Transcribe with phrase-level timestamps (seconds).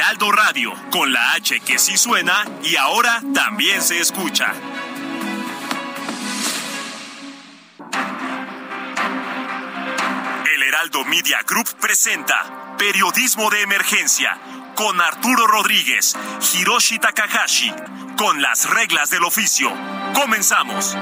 [0.00, 4.50] Heraldo Radio, con la H que sí suena y ahora también se escucha.
[10.54, 14.40] El Heraldo Media Group presenta Periodismo de Emergencia
[14.74, 16.16] con Arturo Rodríguez,
[16.54, 17.70] Hiroshi Takahashi,
[18.16, 19.70] con las reglas del oficio.
[20.14, 20.96] Comenzamos.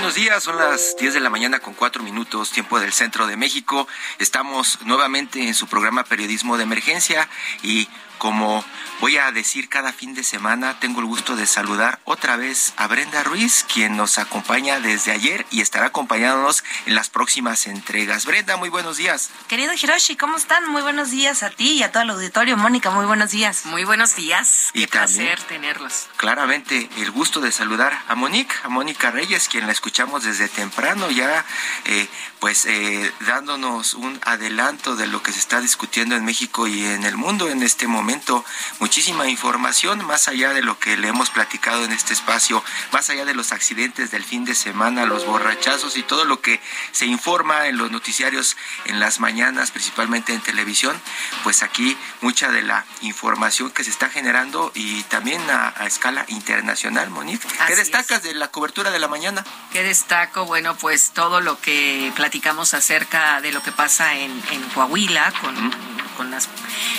[0.00, 3.36] Buenos días, son las 10 de la mañana con cuatro minutos, tiempo del centro de
[3.36, 3.86] México.
[4.18, 7.28] Estamos nuevamente en su programa Periodismo de Emergencia
[7.62, 8.64] y como
[9.00, 12.86] voy a decir cada fin de semana, tengo el gusto de saludar otra vez a
[12.86, 18.26] Brenda Ruiz, quien nos acompaña desde ayer y estará acompañándonos en las próximas entregas.
[18.26, 19.30] Brenda, muy buenos días.
[19.48, 20.68] Querido Hiroshi, ¿cómo están?
[20.68, 22.56] Muy buenos días a ti y a todo el auditorio.
[22.58, 23.64] Mónica, muy buenos días.
[23.64, 24.68] Muy buenos días.
[24.74, 26.08] Y Qué también- placer tenerlos.
[26.16, 31.10] Claramente, el gusto de saludar a Monique, a Mónica Reyes, quien la escuchamos desde temprano,
[31.10, 31.44] ya
[31.86, 32.06] eh,
[32.38, 37.04] pues eh, dándonos un adelanto de lo que se está discutiendo en México y en
[37.04, 38.44] el mundo en este momento.
[38.90, 43.24] Muchísima información, más allá de lo que le hemos platicado en este espacio, más allá
[43.24, 46.60] de los accidentes del fin de semana, los borrachazos y todo lo que
[46.90, 51.00] se informa en los noticiarios en las mañanas, principalmente en televisión,
[51.44, 56.24] pues aquí mucha de la información que se está generando y también a, a escala
[56.26, 57.46] internacional, Monique.
[57.46, 59.44] ¿Qué Así destacas de la cobertura de la mañana?
[59.72, 60.46] ¿Qué destaco?
[60.46, 65.54] Bueno, pues todo lo que platicamos acerca de lo que pasa en, en Coahuila con,
[66.16, 66.48] con los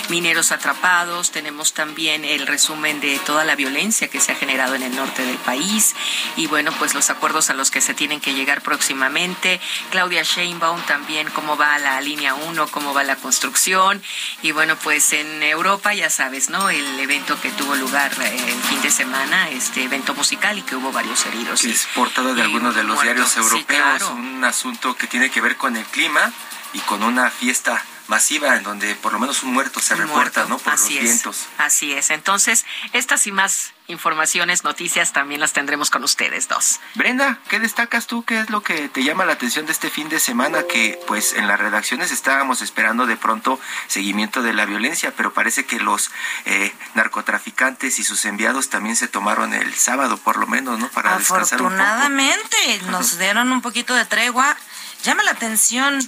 [0.07, 1.31] mineros atrapados.
[1.31, 5.25] Tenemos también el resumen de toda la violencia que se ha generado en el norte
[5.25, 5.95] del país
[6.35, 9.59] y bueno, pues los acuerdos a los que se tienen que llegar próximamente.
[9.89, 13.99] Claudia Sheinbaum también cómo va la línea 1, cómo va la construcción
[14.43, 16.69] y bueno, pues en Europa ya sabes, ¿no?
[16.69, 20.75] El evento que tuvo lugar eh, el fin de semana, este evento musical y que
[20.75, 21.61] hubo varios heridos.
[21.61, 23.03] que es portada de algunos de los muertos.
[23.15, 24.11] diarios Sí, europeos, claro.
[24.13, 26.31] un asunto que tiene que ver con el clima
[26.73, 30.41] y con una fiesta masiva en donde por lo menos un muerto se Un reporta,
[30.41, 30.47] muerto.
[30.49, 30.57] ¿no?
[30.59, 31.47] Por Así los es, vientos.
[31.57, 32.09] Así es.
[32.11, 36.79] Entonces, estas y más informaciones, noticias también las tendremos con ustedes dos.
[36.95, 38.23] Brenda, ¿qué destacas tú?
[38.23, 40.63] ¿Qué es lo que te llama la atención de este fin de semana?
[40.63, 45.65] Que pues en las redacciones estábamos esperando de pronto seguimiento de la violencia, pero parece
[45.65, 46.11] que los
[46.45, 50.87] eh, narcotraficantes y sus enviados también se tomaron el sábado, por lo menos, ¿no?
[50.89, 51.81] Para descansar un poco.
[51.81, 54.55] Afortunadamente nos dieron un poquito de tregua.
[55.03, 55.99] Llama la atención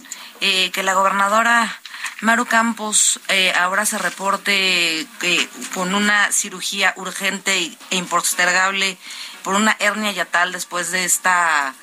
[0.41, 1.79] eh, que la gobernadora
[2.23, 7.53] Maru Campos eh, ahora se reporte eh, con una cirugía urgente
[7.89, 8.97] e impostergable
[9.43, 11.75] por una hernia yatal después de esta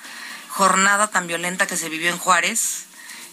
[0.49, 2.87] jornada tan violenta que se vivió en Juárez.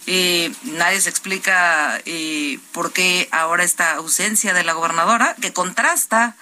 [0.06, 6.36] Eh, nadie se explica eh, por qué ahora esta ausencia de la gobernadora, que contrasta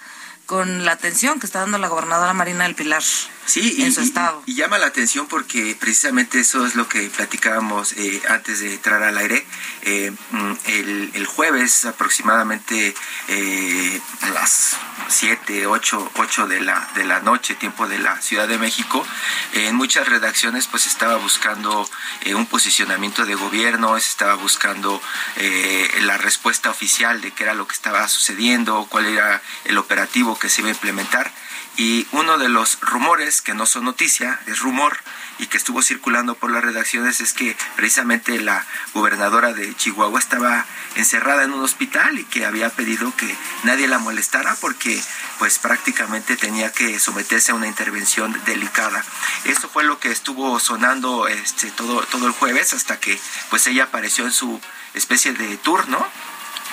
[0.47, 3.03] con la atención que está dando la gobernadora Marina del Pilar
[3.45, 4.41] Sí, y, en su y- estado.
[4.47, 9.03] y llama la atención porque precisamente eso es lo que platicábamos eh, antes de entrar
[9.03, 9.45] al aire.
[9.83, 12.95] Eh, mm, el, el jueves aproximadamente
[13.27, 14.75] eh, a las
[15.07, 19.05] 7, 8, 8 de la, de la noche, tiempo de la Ciudad de México,
[19.53, 21.89] en muchas redacciones pues estaba buscando
[22.21, 25.01] eh, un posicionamiento de gobierno, se estaba buscando
[25.37, 30.37] eh, la respuesta oficial de qué era lo que estaba sucediendo, cuál era el operativo
[30.37, 31.31] que se iba a implementar.
[31.77, 34.97] Y uno de los rumores, que no son noticia, es rumor,
[35.39, 40.65] y que estuvo circulando por las redacciones, es que precisamente la gobernadora de Chihuahua estaba
[40.95, 45.01] encerrada en un hospital y que había pedido que nadie la molestara porque
[45.39, 49.03] pues prácticamente tenía que someterse a una intervención delicada.
[49.45, 53.19] Esto fue lo que estuvo sonando este, todo, todo el jueves hasta que
[53.49, 54.59] pues ella apareció en su
[54.93, 56.05] especie de tour, ¿no?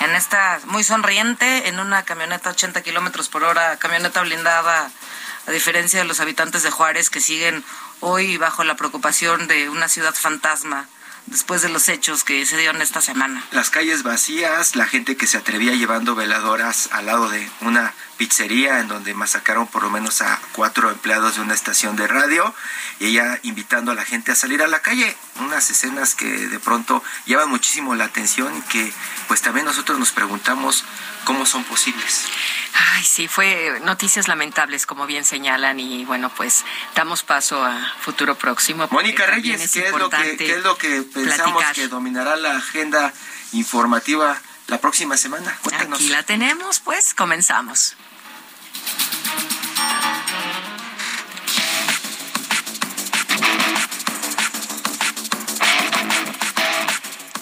[0.01, 4.91] En esta, muy sonriente, en una camioneta 80 kilómetros por hora, camioneta blindada,
[5.47, 7.63] a diferencia de los habitantes de Juárez que siguen
[7.99, 10.87] hoy bajo la preocupación de una ciudad fantasma
[11.25, 13.43] después de los hechos que se dieron esta semana.
[13.51, 18.79] Las calles vacías, la gente que se atrevía llevando veladoras al lado de una pizzería
[18.79, 22.53] en donde masacraron por lo menos a cuatro empleados de una estación de radio
[22.99, 25.15] y ella invitando a la gente a salir a la calle.
[25.39, 28.93] Unas escenas que de pronto llevan muchísimo la atención y que
[29.27, 30.85] pues también nosotros nos preguntamos
[31.25, 32.25] cómo son posibles.
[32.93, 38.35] Ay, sí, fue noticias lamentables, como bien señalan, y bueno, pues damos paso a futuro
[38.35, 38.87] próximo.
[38.91, 43.13] Mónica Reyes, ¿qué es, lo que, ¿qué es lo que pensamos que dominará la agenda
[43.53, 45.57] informativa la próxima semana?
[45.61, 45.99] Cuéntanos.
[45.99, 47.95] Aquí la tenemos, pues comenzamos.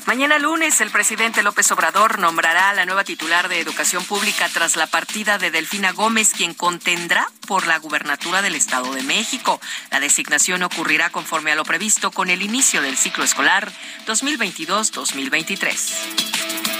[0.05, 4.75] Mañana lunes el presidente López Obrador nombrará a la nueva titular de Educación Pública tras
[4.75, 9.59] la partida de Delfina Gómez, quien contendrá por la gubernatura del Estado de México.
[9.89, 13.71] La designación ocurrirá conforme a lo previsto con el inicio del ciclo escolar
[14.05, 16.72] 2022-2023.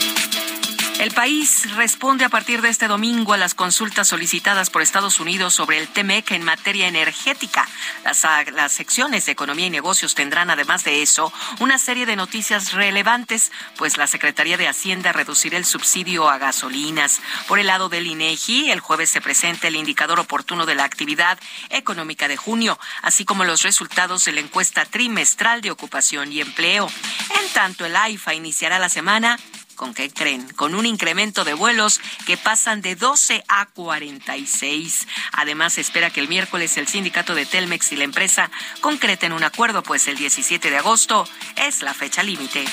[1.04, 5.54] El país responde a partir de este domingo a las consultas solicitadas por Estados Unidos
[5.54, 7.68] sobre el TEMEC en materia energética.
[8.06, 12.72] Las, las, secciones de Economía y Negocios tendrán, además de eso, una serie de noticias
[12.72, 17.20] relevantes, pues la Secretaría de Hacienda reducirá el subsidio a gasolinas.
[17.50, 21.38] Por el lado del INEGI, el jueves se presenta el indicador oportuno de la actividad
[21.70, 26.90] económica de junio, así como los resultados de la encuesta trimestral de ocupación y empleo.
[27.42, 29.38] En tanto, el AIFA iniciará la semana
[29.84, 30.48] ¿Con qué creen?
[30.54, 35.10] Con un incremento de vuelos que pasan de 12 a 46.
[35.34, 38.50] Además, espera que el miércoles el sindicato de Telmex y la empresa
[38.80, 41.28] concreten un acuerdo, pues el 17 de agosto
[41.58, 42.64] es la fecha límite.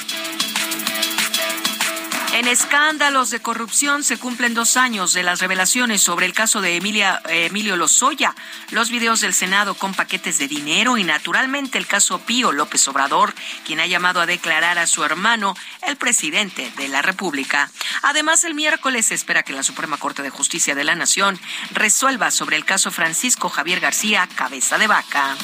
[2.32, 6.76] En escándalos de corrupción se cumplen dos años de las revelaciones sobre el caso de
[6.76, 8.34] Emilia, Emilio Lozoya,
[8.70, 13.34] los videos del Senado con paquetes de dinero y naturalmente el caso Pío López Obrador,
[13.66, 15.56] quien ha llamado a declarar a su hermano
[15.86, 17.68] el presidente de la República.
[18.02, 21.38] Además, el miércoles se espera que la Suprema Corte de Justicia de la Nación
[21.72, 25.36] resuelva sobre el caso Francisco Javier García Cabeza de Vaca.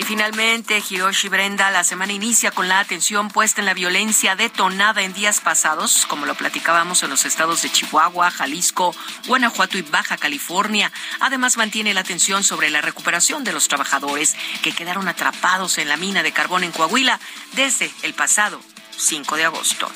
[0.00, 5.02] Y finalmente, Hiroshi Brenda, la semana inicia con la atención puesta en la violencia detonada
[5.02, 8.94] en días pasados, como lo platicábamos en los estados de Chihuahua, Jalisco,
[9.26, 10.90] Guanajuato y Baja California.
[11.20, 15.98] Además, mantiene la atención sobre la recuperación de los trabajadores que quedaron atrapados en la
[15.98, 17.20] mina de carbón en Coahuila
[17.52, 18.58] desde el pasado
[18.96, 19.90] 5 de agosto.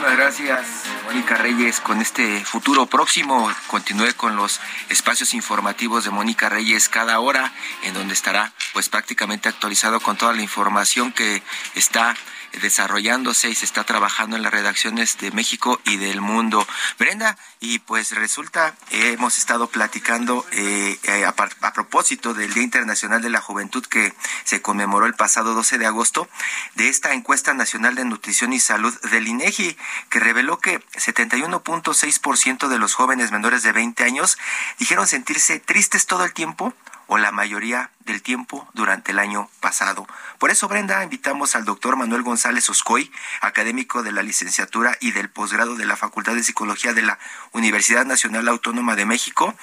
[0.00, 0.66] Muchísimas gracias,
[1.04, 3.52] Mónica Reyes, con este futuro próximo.
[3.66, 4.58] Continúe con los
[4.88, 7.52] espacios informativos de Mónica Reyes cada hora,
[7.82, 11.42] en donde estará pues prácticamente actualizado con toda la información que
[11.74, 12.16] está
[12.60, 16.66] desarrollándose y se está trabajando en las redacciones de México y del mundo.
[16.98, 23.22] Brenda, y pues resulta, hemos estado platicando eh, eh, a, a, propósito del Día Internacional
[23.22, 24.12] de la Juventud que
[24.44, 26.28] se conmemoró el pasado 12 de agosto,
[26.74, 29.76] de esta encuesta nacional de nutrición y salud del INEGI,
[30.08, 34.38] que reveló que 71.6% de los jóvenes menores de 20 años
[34.78, 36.74] dijeron sentirse tristes todo el tiempo
[37.12, 40.06] o la mayoría del tiempo durante el año pasado.
[40.38, 43.10] Por eso, Brenda, invitamos al doctor Manuel González Oscoy,
[43.40, 47.18] académico de la licenciatura y del posgrado de la Facultad de Psicología de la
[47.50, 49.56] Universidad Nacional Autónoma de México,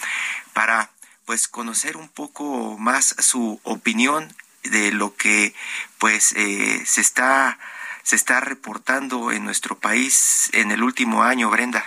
[0.52, 0.90] para
[1.24, 5.56] pues conocer un poco más su opinión de lo que
[6.00, 7.58] pues eh, se está
[8.04, 11.86] se está reportando en nuestro país en el último año, Brenda.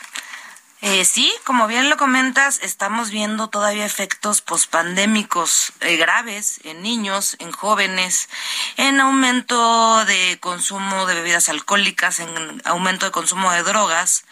[0.83, 7.37] Eh, sí, como bien lo comentas, estamos viendo todavía efectos pospandémicos eh, graves en niños,
[7.39, 8.31] en jóvenes,
[8.79, 14.25] en aumento de consumo de bebidas alcohólicas, en aumento de consumo de drogas.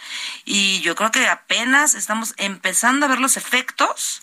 [0.47, 4.23] Y yo creo que apenas estamos empezando a ver los efectos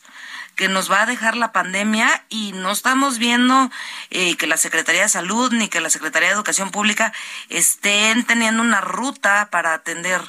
[0.55, 3.69] que nos va a dejar la pandemia y no estamos viendo
[4.09, 7.13] eh, que la Secretaría de Salud ni que la Secretaría de Educación Pública
[7.49, 10.21] estén teniendo una ruta para atender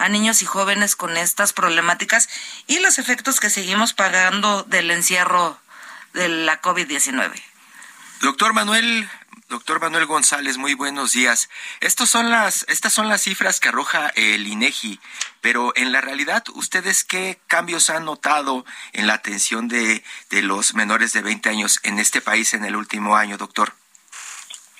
[0.00, 2.28] a niños y jóvenes con estas problemáticas
[2.66, 5.58] y los efectos que seguimos pagando del encierro
[6.14, 7.30] de la COVID-19.
[8.22, 9.08] Doctor Manuel,
[9.50, 11.50] doctor Manuel González, muy buenos días.
[11.80, 14.98] Estos son las, estas son las cifras que arroja el INEGI,
[15.42, 18.64] pero en la realidad, ¿ustedes qué cambios han notado
[18.94, 22.74] en la atención de, de los menores de 20 años en este país en el
[22.74, 23.74] último año, doctor?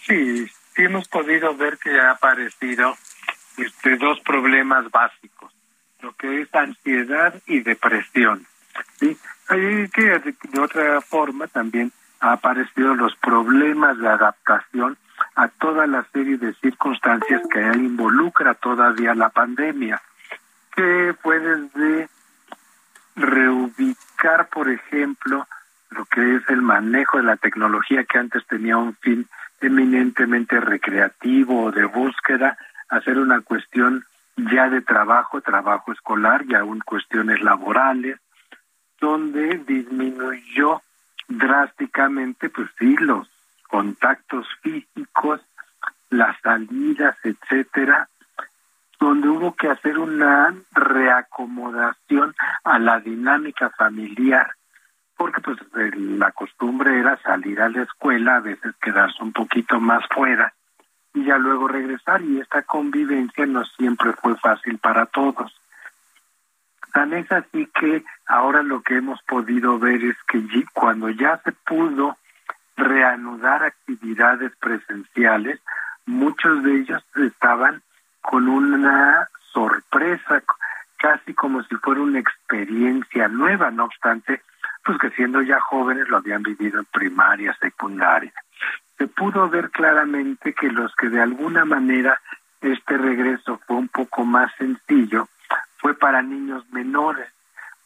[0.07, 2.97] Sí, sí hemos podido ver que ha aparecido
[3.63, 5.53] este, dos problemas básicos,
[6.01, 8.47] lo que es ansiedad y depresión.
[8.99, 9.17] ¿sí?
[9.49, 14.97] Que de otra forma también ha aparecido los problemas de adaptación
[15.35, 20.01] a toda la serie de circunstancias que involucra todavía la pandemia,
[20.75, 22.09] que puede de
[23.17, 25.47] reubicar, por ejemplo,
[25.91, 29.27] lo que es el manejo de la tecnología que antes tenía un fin
[29.61, 32.57] eminentemente recreativo o de búsqueda,
[32.91, 34.05] hacer una cuestión
[34.37, 38.19] ya de trabajo, trabajo escolar y aún cuestiones laborales,
[39.01, 40.83] donde disminuyó
[41.29, 43.29] drásticamente, pues sí, los
[43.69, 45.41] contactos físicos,
[46.11, 48.09] las salidas, etcétera,
[48.99, 54.51] donde hubo que hacer una reacomodación a la dinámica familiar,
[55.17, 60.05] porque pues la costumbre era salir a la escuela, a veces quedarse un poquito más
[60.13, 60.53] fuera
[61.15, 65.55] y ya luego regresar y esta convivencia no siempre fue fácil para todos.
[66.93, 71.53] Tan es así que ahora lo que hemos podido ver es que cuando ya se
[71.53, 72.17] pudo
[72.77, 75.61] reanudar actividades presenciales,
[76.07, 77.83] muchos de ellos estaban
[78.21, 80.43] con una sorpresa,
[80.97, 84.43] casi como si fuera una experiencia nueva, no obstante,
[84.85, 88.33] pues que siendo ya jóvenes lo habían vivido en primaria, secundaria.
[89.01, 92.21] Se pudo ver claramente que los que de alguna manera
[92.61, 95.27] este regreso fue un poco más sencillo,
[95.79, 97.33] fue para niños menores.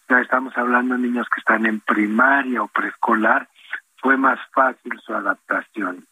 [0.08, 3.48] Ya estamos hablando de niños que están en primaria o preescolar,
[3.98, 6.04] fue más fácil su adaptación.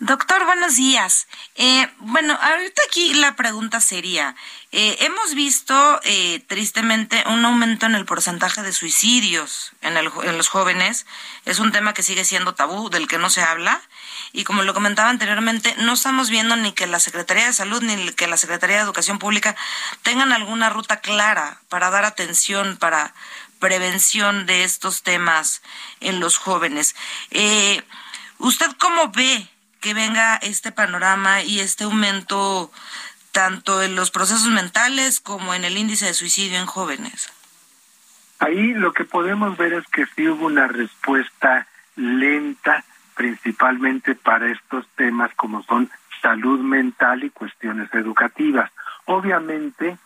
[0.00, 1.28] Doctor, buenos días.
[1.54, 4.34] Eh, bueno, ahorita aquí la pregunta sería,
[4.72, 10.48] eh, hemos visto eh, tristemente un aumento en el porcentaje de suicidios en, en los
[10.48, 11.06] jóvenes.
[11.44, 13.80] Es un tema que sigue siendo tabú, del que no se habla.
[14.32, 18.10] Y como lo comentaba anteriormente, no estamos viendo ni que la Secretaría de Salud ni
[18.14, 19.54] que la Secretaría de Educación Pública
[20.02, 23.14] tengan alguna ruta clara para dar atención, para
[23.60, 25.62] prevención de estos temas
[26.00, 26.96] en los jóvenes.
[28.38, 29.48] ¿Usted cómo ve
[29.84, 32.72] que venga este panorama y este aumento
[33.32, 37.30] tanto en los procesos mentales como en el índice de suicidio en jóvenes?
[38.38, 42.82] Ahí lo que podemos ver es que sí hubo una respuesta lenta,
[43.14, 45.90] principalmente para estos temas como son
[46.22, 48.70] salud mental y cuestiones educativas.
[49.04, 49.98] Obviamente,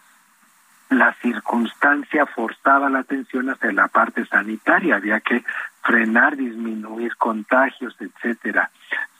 [0.90, 5.44] la circunstancia forzaba la atención hacia la parte sanitaria, había que
[5.88, 8.70] frenar, disminuir contagios, etcétera.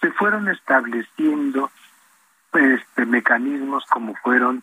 [0.03, 1.71] Se fueron estableciendo
[2.53, 4.63] este mecanismos como fueron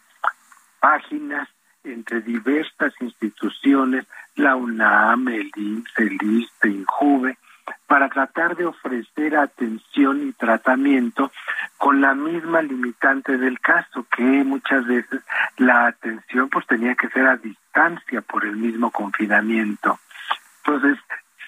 [0.79, 1.50] páginas
[1.83, 7.38] entre diversas instituciones, la UNAM, el INSE, el ISTE, INJUVE,
[7.88, 11.31] para tratar de ofrecer atención y tratamiento
[11.77, 15.21] con la misma limitante del caso, que muchas veces
[15.57, 20.00] la atención pues tenía que ser a distancia por el mismo confinamiento.
[20.63, 20.97] Entonces,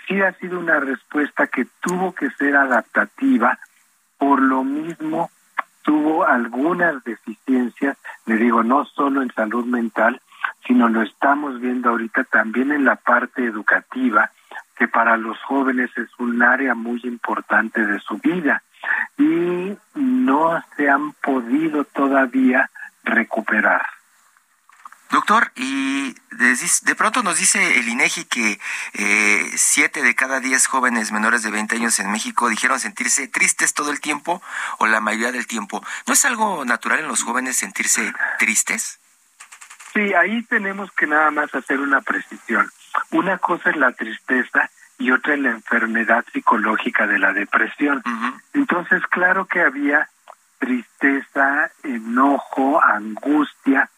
[0.07, 3.59] sí ha sido una respuesta que tuvo que ser adaptativa,
[4.17, 5.29] por lo mismo
[5.83, 10.21] tuvo algunas deficiencias, le digo, no solo en salud mental,
[10.65, 14.31] sino lo estamos viendo ahorita también en la parte educativa,
[14.75, 18.61] que para los jóvenes es un área muy importante de su vida
[19.17, 22.69] y no se han podido todavía
[23.03, 23.96] recuperar.
[25.09, 28.59] Doctor, y de, pronto nos dice el INEGI que
[28.93, 33.73] eh, siete de cada diez jóvenes menores de 20 años en México dijeron sentirse tristes
[33.73, 34.41] todo el tiempo
[34.79, 35.81] o la mayoría del tiempo.
[36.05, 38.99] ¿No es algo natural en los jóvenes sentirse tristes?
[39.93, 42.69] Sí, ahí tenemos que nada más hacer una precisión.
[43.11, 48.03] Una cosa es la tristeza y otra es la enfermedad psicológica de la depresión.
[48.53, 50.09] Entonces, claro que había
[50.59, 53.89] tristeza, enojo, angustia,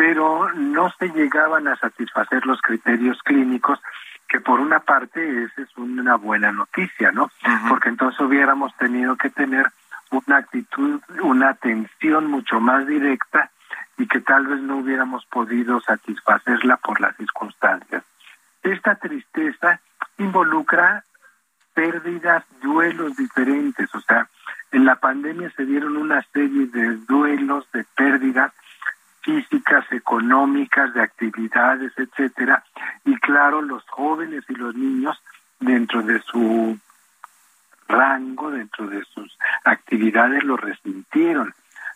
[0.00, 3.78] pero no se llegaban a satisfacer los criterios clínicos,
[4.26, 7.30] que por una parte esa es una buena noticia, ¿no?
[7.68, 9.66] Porque entonces hubiéramos tenido que tener
[10.10, 13.50] una actitud, una atención mucho más directa
[13.98, 18.02] y que tal vez no hubiéramos podido satisfacerla por las circunstancias.
[18.62, 19.82] Esta tristeza
[20.16, 21.04] involucra
[21.74, 24.30] pérdidas, duelos diferentes, o sea,
[24.72, 28.50] en la pandemia se dieron una serie de duelos, de pérdidas
[29.22, 32.64] físicas, económicas, de actividades, etcétera,
[33.04, 35.22] y claro, los jóvenes y los niños
[35.58, 36.78] dentro de su
[37.88, 41.54] rango, dentro de sus actividades lo resintieron.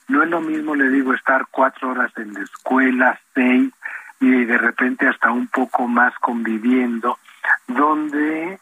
[0.09, 3.73] No es lo mismo, le digo, estar cuatro horas en la escuela, seis,
[4.21, 7.19] y de repente hasta un poco más conviviendo,
[7.67, 8.59] donde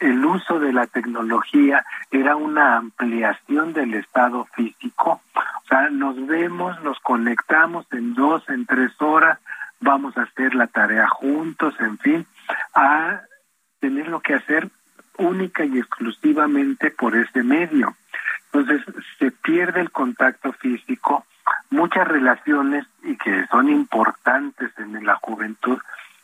[0.00, 5.20] el uso de la tecnología era una ampliación del estado físico.
[5.34, 9.38] O sea, nos vemos, nos conectamos en dos, en tres horas,
[9.80, 12.26] vamos a hacer la tarea juntos, en fin,
[12.74, 13.22] a
[13.80, 14.68] tener lo que hacer
[15.18, 17.96] única y exclusivamente por ese medio.
[18.52, 18.82] Entonces,
[19.18, 21.26] se pierde el contacto físico,
[21.70, 25.78] muchas relaciones y que son importantes en la juventud,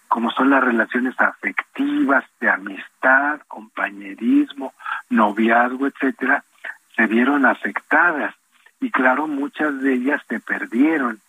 [0.08, 4.74] como son las relaciones afectivas de amistad, compañerismo,
[5.10, 6.44] noviazgo, etcétera,
[6.96, 8.34] se vieron afectadas.
[8.80, 11.20] Y claro, muchas de ellas se perdieron,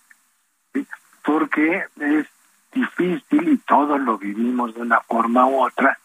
[1.23, 2.27] porque es
[2.73, 5.97] difícil y todos lo vivimos de una forma u otra,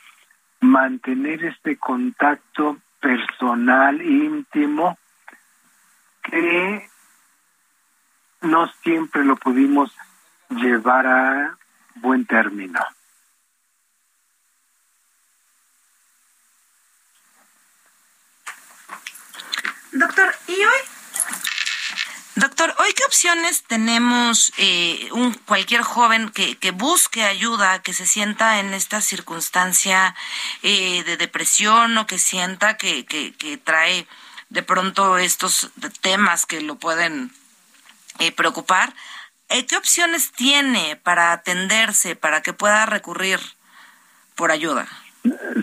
[0.61, 4.97] mantener este contacto personal, íntimo,
[6.23, 6.89] que
[8.43, 9.95] no siempre lo pudimos
[10.51, 11.59] llevar a
[11.97, 12.81] buen término.
[19.93, 20.81] Doctor, ¿y hoy?
[22.37, 28.07] Doctor, ¿hoy qué opciones tenemos eh, un cualquier joven que, que, busque ayuda, que se
[28.07, 30.15] sienta en esta circunstancia
[30.63, 34.07] eh, de depresión o que sienta que, que, que, trae
[34.49, 35.71] de pronto estos
[36.01, 37.31] temas que lo pueden
[38.21, 38.95] eh, preocupar?
[39.51, 43.39] ¿Qué opciones tiene para atenderse, para que pueda recurrir
[44.35, 44.87] por ayuda?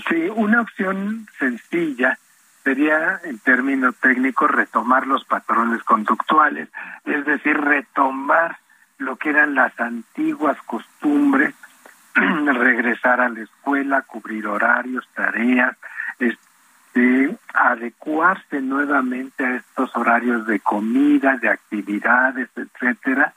[0.10, 2.18] Sí, una opción sencilla
[2.64, 6.70] sería, en términos técnicos, retomar los patrones conductuales,
[7.06, 8.58] es decir, retomar
[8.98, 11.54] lo que eran las antiguas costumbres,
[12.14, 15.78] regresar a la escuela, cubrir horarios, tareas,
[16.20, 23.34] este, adecuarse nuevamente a estos horarios de comida, de actividades, etcétera,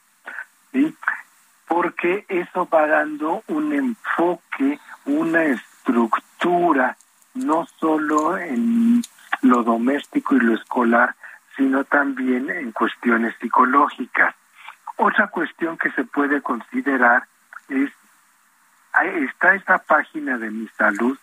[0.73, 0.97] ¿sí?
[1.71, 6.97] porque eso va dando un enfoque, una estructura,
[7.35, 9.03] no solo en
[9.43, 11.15] lo doméstico y lo escolar,
[11.57, 14.35] sino también en cuestiones psicológicas.
[14.97, 17.23] Otra cuestión que se puede considerar
[17.69, 17.93] es,
[19.31, 21.17] está esta página de mi salud,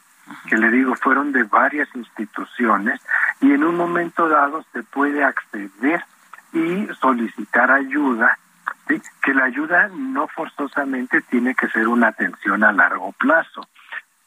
[0.50, 3.02] que le digo, fueron de varias instituciones,
[3.42, 6.06] y en un momento dado se puede acceder
[6.54, 8.40] y solicitar ayuda,
[9.22, 13.68] que la ayuda no forzosamente tiene que ser una atención a largo plazo.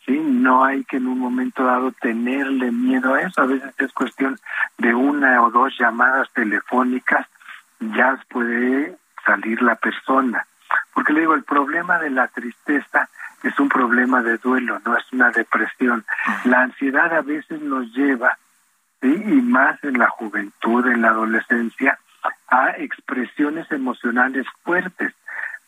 [0.05, 0.19] ¿sí?
[0.19, 3.43] No hay que en un momento dado tenerle miedo a eso.
[3.43, 4.39] A veces es cuestión
[4.79, 7.27] de una o dos llamadas telefónicas,
[7.81, 10.47] ya puede salir la persona.
[10.95, 13.09] Porque le digo, el problema de la tristeza
[13.43, 16.05] es un problema de duelo, no es una depresión.
[16.45, 18.37] La ansiedad a veces nos lleva,
[19.01, 19.09] ¿sí?
[19.09, 21.99] y más en la juventud, en la adolescencia,
[22.51, 25.15] a expresiones emocionales fuertes.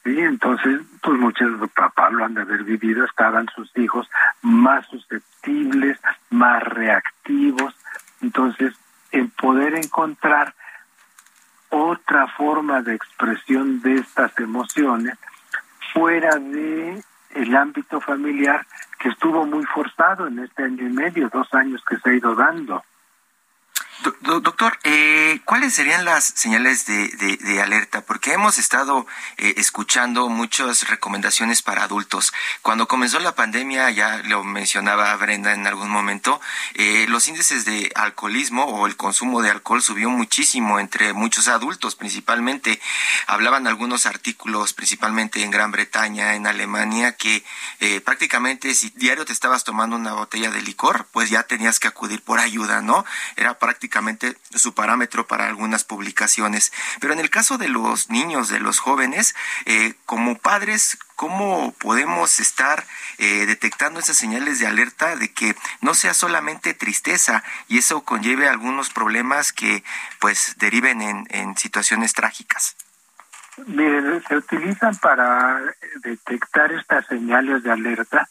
[0.04, 4.08] Sí, entonces, pues muchos papás lo han de haber vivido, estaban sus hijos
[4.42, 7.74] más susceptibles, más reactivos.
[8.20, 8.74] Entonces,
[9.12, 10.54] el poder encontrar
[11.68, 15.16] otra forma de expresión de estas emociones
[15.92, 17.02] fuera de
[17.34, 18.66] el ámbito familiar
[18.98, 22.34] que estuvo muy forzado en este año y medio, dos años que se ha ido
[22.34, 22.82] dando
[24.02, 28.02] doctor, eh, ¿cuáles serían las señales de, alerta?
[28.02, 32.32] Porque hemos estado eh, escuchando muchas recomendaciones para adultos.
[32.62, 36.40] Cuando comenzó la pandemia, ya lo mencionaba Brenda en algún momento,
[36.74, 41.94] eh, los índices de alcoholismo o el consumo de alcohol subió muchísimo entre muchos adultos,
[41.94, 42.80] principalmente.
[43.26, 47.44] Hablaban algunos artículos, principalmente en Gran Bretaña, en Alemania, que
[48.04, 52.22] prácticamente si diario te estabas tomando una botella de licor, pues ya tenías que acudir
[52.22, 53.04] por ayuda, ¿no?
[53.36, 53.91] Era prácticamente
[54.54, 56.72] su parámetro para algunas publicaciones.
[57.00, 59.34] Pero en el caso de los niños, de los jóvenes,
[59.66, 62.84] eh, como padres, ¿cómo podemos estar
[63.18, 68.48] eh, detectando esas señales de alerta de que no sea solamente tristeza y eso conlleve
[68.48, 69.84] algunos problemas que
[70.20, 72.76] pues deriven en, situaciones trágicas?
[73.66, 75.60] Miren, se utilizan para
[76.02, 78.28] detectar estas señales de alerta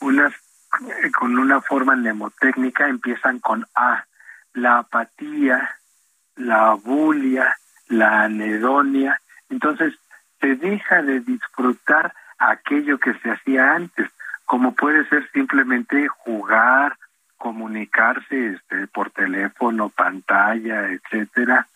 [0.00, 4.04] unas eh, con una forma mnemotécnica empiezan con A
[4.58, 5.76] la apatía,
[6.36, 7.56] la bulia,
[7.88, 9.20] la anedonia.
[9.48, 9.94] Entonces,
[10.40, 14.10] se deja de disfrutar aquello que se hacía antes,
[14.44, 16.96] como puede ser simplemente jugar,
[17.36, 21.66] comunicarse este, por teléfono, pantalla, etcétera.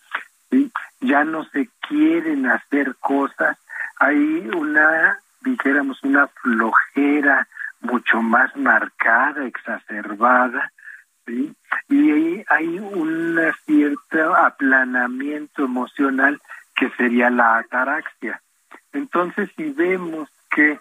[1.01, 3.57] Ya no se quieren hacer cosas,
[3.99, 7.47] hay una, dijéramos, una flojera
[7.81, 10.71] mucho más marcada, exacerbada,
[11.25, 11.53] ¿sí?
[11.89, 16.41] y ahí hay un cierto aplanamiento emocional
[16.75, 18.41] que sería la ataraxia.
[18.91, 20.79] Entonces, si vemos que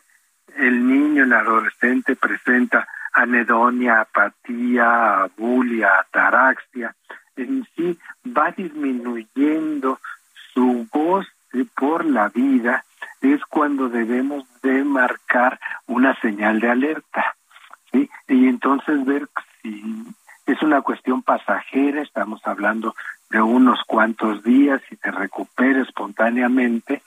[0.56, 6.94] el niño, el adolescente presenta anedonia, apatía, abulia, ataraxia,
[7.36, 9.98] en sí va disminuyendo
[10.52, 11.26] su voz
[11.74, 12.84] por la vida,
[13.20, 17.36] es cuando debemos de marcar una señal de alerta.
[17.90, 18.10] ¿sí?
[18.28, 19.28] Y entonces ver
[19.60, 20.04] si
[20.52, 22.94] es una cuestión pasajera, estamos hablando
[23.30, 27.02] de unos cuantos días y se recupere espontáneamente,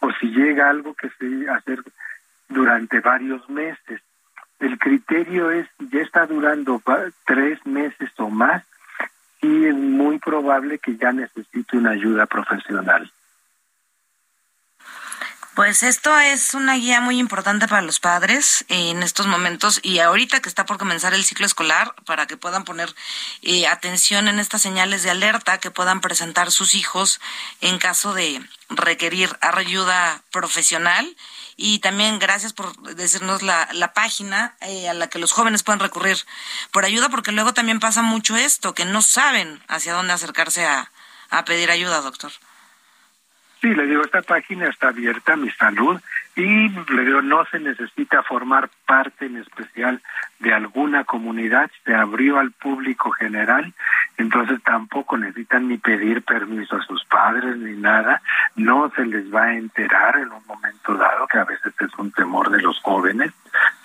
[0.00, 1.82] o si llega algo que se hacer
[2.48, 4.02] durante varios meses.
[4.58, 6.82] el criterio es, ya está durando
[7.24, 8.62] tres meses o más,
[9.40, 13.10] y es muy probable que ya necesite una ayuda profesional.
[15.60, 20.40] Pues esto es una guía muy importante para los padres en estos momentos y ahorita
[20.40, 22.94] que está por comenzar el ciclo escolar para que puedan poner
[23.42, 27.20] eh, atención en estas señales de alerta que puedan presentar sus hijos
[27.60, 31.14] en caso de requerir ayuda profesional
[31.58, 36.24] y también gracias por decirnos la, página eh, a la que los jóvenes pueden recurrir
[36.70, 40.90] por ayuda porque luego también pasa mucho esto que no saben hacia dónde acercarse a,
[41.28, 42.32] a pedir ayuda doctor.
[43.60, 46.00] Sí, le digo, esta página está abierta, mi salud,
[46.34, 50.00] y le digo, no se necesita formar parte en especial
[50.38, 53.74] de alguna comunidad, se abrió al público general,
[54.16, 58.22] entonces tampoco necesitan ni pedir permiso a sus padres ni nada,
[58.56, 62.10] no se les va a enterar en un momento dado, que a veces es un
[62.12, 63.32] temor de los jóvenes,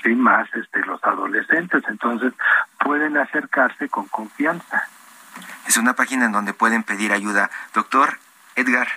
[0.01, 2.31] sí, más este, los adolescentes, entonces
[2.79, 4.87] pueden acercarse con confianza.
[5.67, 7.49] Es una página en donde pueden pedir ayuda.
[7.73, 8.19] Doctor
[8.55, 8.87] Edgar,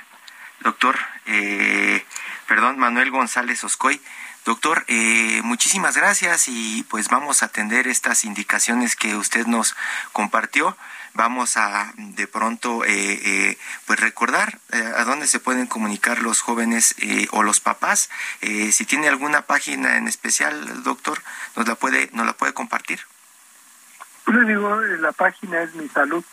[0.61, 2.05] doctor, eh,
[2.47, 4.01] perdón, Manuel González Oscoy.
[4.44, 9.77] Doctor, eh, muchísimas gracias y pues vamos a atender estas indicaciones que usted nos
[10.12, 10.77] compartió.
[11.14, 16.94] Vamos a de pronto eh, pues recordar a dónde se pueden comunicar los jóvenes
[17.33, 18.09] o los papás.
[18.40, 21.21] si tiene alguna página en especial, doctor,
[21.57, 23.01] nos la puede nos la puede compartir.
[24.27, 26.25] Le digo, la página es mi salud,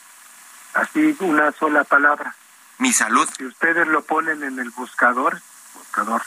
[0.74, 2.36] así una sola palabra
[2.78, 3.28] mi salud.
[3.38, 5.42] Si ustedes lo ponen en el buscador,
[5.74, 6.22] buscador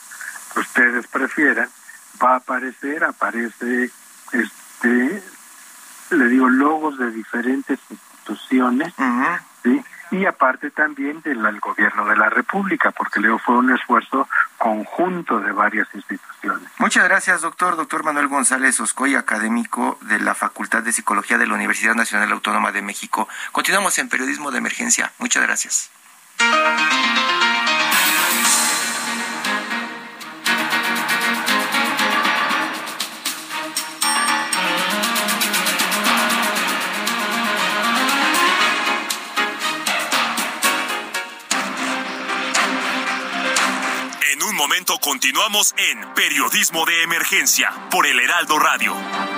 [0.52, 1.68] que ustedes prefieran,
[2.22, 3.90] va a aparecer, aparece,
[4.32, 5.22] este,
[6.11, 8.94] le digo, logos de diferentes instituciones,
[9.62, 9.84] ¿sí?
[10.11, 15.52] y aparte también del gobierno de la República, porque Leo fue un esfuerzo conjunto de
[15.52, 16.68] varias instituciones.
[16.78, 17.76] Muchas gracias, doctor.
[17.76, 22.72] Doctor Manuel González Oscoy, académico de la Facultad de Psicología de la Universidad Nacional Autónoma
[22.72, 23.28] de México.
[23.52, 25.12] Continuamos en Periodismo de Emergencia.
[25.18, 25.90] Muchas gracias.
[26.40, 26.46] En
[44.42, 49.38] un momento continuamos en Periodismo de Emergencia por el Heraldo Radio.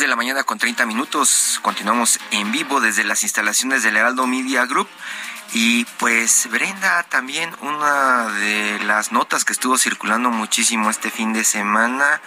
[0.00, 1.58] De la mañana con 30 minutos.
[1.60, 4.88] Continuamos en vivo desde las instalaciones del Heraldo Media Group.
[5.52, 11.44] Y pues Brenda, también una de las notas que estuvo circulando muchísimo este fin de
[11.44, 12.22] semana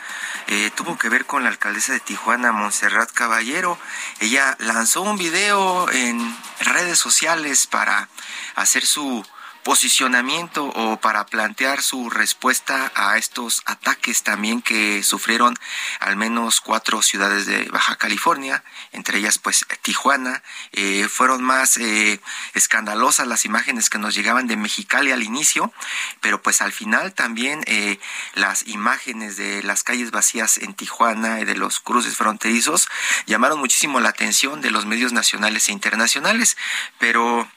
[0.48, 3.80] eh, tuvo que ver con la alcaldesa de Tijuana, Montserrat Caballero.
[4.20, 8.10] Ella lanzó un video en redes sociales para
[8.56, 9.26] hacer su
[9.66, 15.58] posicionamiento o para plantear su respuesta a estos ataques también que sufrieron
[16.00, 20.44] al menos cuatro ciudades de Baja California, entre ellas pues Tijuana.
[20.72, 22.22] Eh, fueron más eh,
[22.54, 25.74] escandalosas las imágenes que nos llegaban de Mexicali al inicio,
[26.22, 28.00] pero pues al final también eh,
[28.36, 32.88] las imágenes de las calles vacías en Tijuana y de los cruces fronterizos
[33.26, 36.56] llamaron muchísimo la atención de los medios nacionales e internacionales,
[37.00, 37.50] pero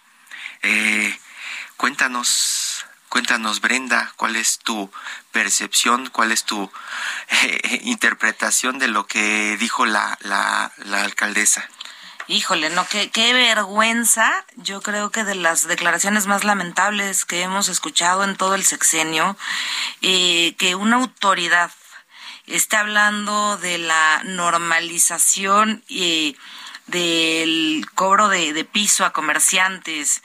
[1.78, 4.90] Cuéntanos, cuéntanos Brenda, ¿cuál es tu
[5.30, 6.68] percepción, cuál es tu
[7.44, 10.72] eh, interpretación de lo que dijo la, la,
[11.04, 11.70] alcaldesa?
[12.26, 14.44] Híjole, no, qué, qué vergüenza.
[14.56, 19.36] Yo creo que de las declaraciones más lamentables que hemos escuchado en todo el sexenio,
[20.02, 21.70] eh, que una autoridad
[22.46, 26.36] esté hablando de la normalización y
[26.88, 30.24] del cobro de, de piso a comerciantes,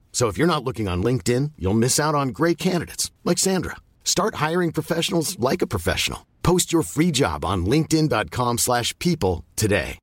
[0.11, 3.77] So if you're not looking on LinkedIn, you'll miss out on great candidates like Sandra.
[4.03, 6.27] Start hiring professionals like a professional.
[6.43, 9.97] Post your free job on linkedin.com/people today.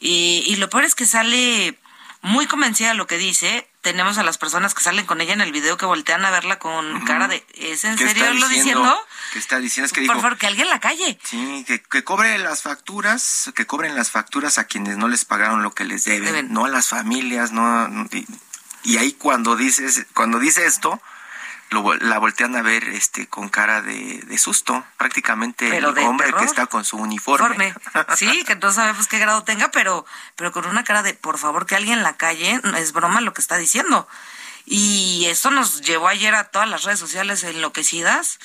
[0.00, 1.76] Y, y lo peor es que sale
[2.22, 3.67] muy convencida de lo que dice.
[3.80, 6.58] Tenemos a las personas que salen con ella en el video que voltean a verla
[6.58, 8.98] con cara de ¿es en ¿Qué serio está lo diciendo?
[9.32, 9.86] ¿Qué está diciendo?
[9.86, 11.18] Es que Por favor, que alguien la calle.
[11.22, 15.62] Sí, que, que cobre las facturas, que cobren las facturas a quienes no les pagaron
[15.62, 16.52] lo que les deben, Deben.
[16.52, 18.26] no a las familias, no no- y,
[18.82, 21.00] y ahí cuando dices, cuando dice esto,
[21.70, 26.26] lo la voltean a ver este con cara de, de susto, prácticamente Pero el hombre
[26.26, 26.40] terror.
[26.40, 27.68] que está con su uniforme.
[27.68, 28.16] Informe.
[28.16, 31.66] Sí, que no sabemos qué grado tenga, pero, pero con una cara de, por favor,
[31.66, 34.08] que alguien la calle, es broma lo que está diciendo.
[34.64, 38.38] Y esto nos llevó ayer a todas las redes sociales enloquecidas,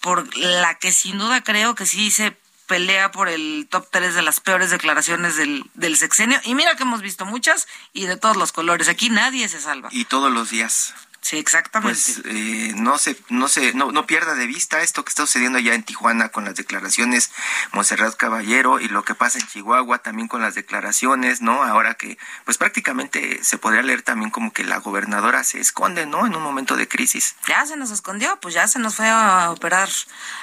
[0.00, 4.22] por la que sin duda creo que sí se pelea por el top 3 de
[4.22, 6.40] las peores declaraciones del, del sexenio.
[6.44, 8.88] Y mira que hemos visto muchas y de todos los colores.
[8.88, 9.88] Aquí nadie se salva.
[9.92, 10.94] y todos los días.
[11.24, 11.98] Sí, exactamente.
[11.98, 15.56] Pues eh, no se, no se, no, no pierda de vista esto que está sucediendo
[15.56, 17.30] allá en Tijuana con las declaraciones
[17.72, 21.64] Monserrat Caballero y lo que pasa en Chihuahua también con las declaraciones, ¿no?
[21.64, 26.26] Ahora que, pues prácticamente se podría leer también como que la gobernadora se esconde, ¿no?
[26.26, 27.36] En un momento de crisis.
[27.48, 29.88] ya se nos escondió, pues ya se nos fue a operar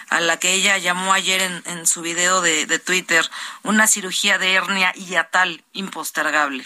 [0.10, 3.30] a la que ella llamó ayer en, en su video de, de Twitter
[3.62, 6.65] una cirugía de hernia hiatal impostergable.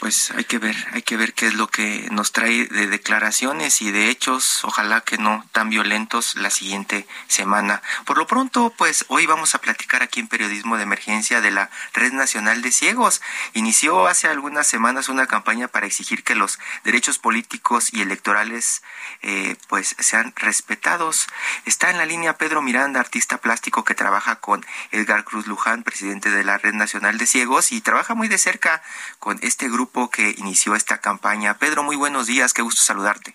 [0.00, 3.80] Pues hay que ver, hay que ver qué es lo que nos trae de declaraciones
[3.80, 7.80] y de hechos, ojalá que no tan violentos la siguiente semana.
[8.04, 11.70] Por lo pronto, pues hoy vamos a platicar aquí en Periodismo de Emergencia de la
[11.92, 13.22] Red Nacional de Ciegos.
[13.52, 18.82] Inició hace algunas semanas una campaña para exigir que los derechos políticos y electorales
[19.22, 21.28] eh, pues sean respetados.
[21.66, 26.30] Está en la línea Pedro Miranda, artista plástico que trabaja con Edgar Cruz Luján, presidente
[26.30, 28.82] de la Red Nacional de Ciegos, y trabaja muy de cerca
[29.20, 31.58] con este grupo que inició esta campaña.
[31.58, 33.34] Pedro, muy buenos días, qué gusto saludarte.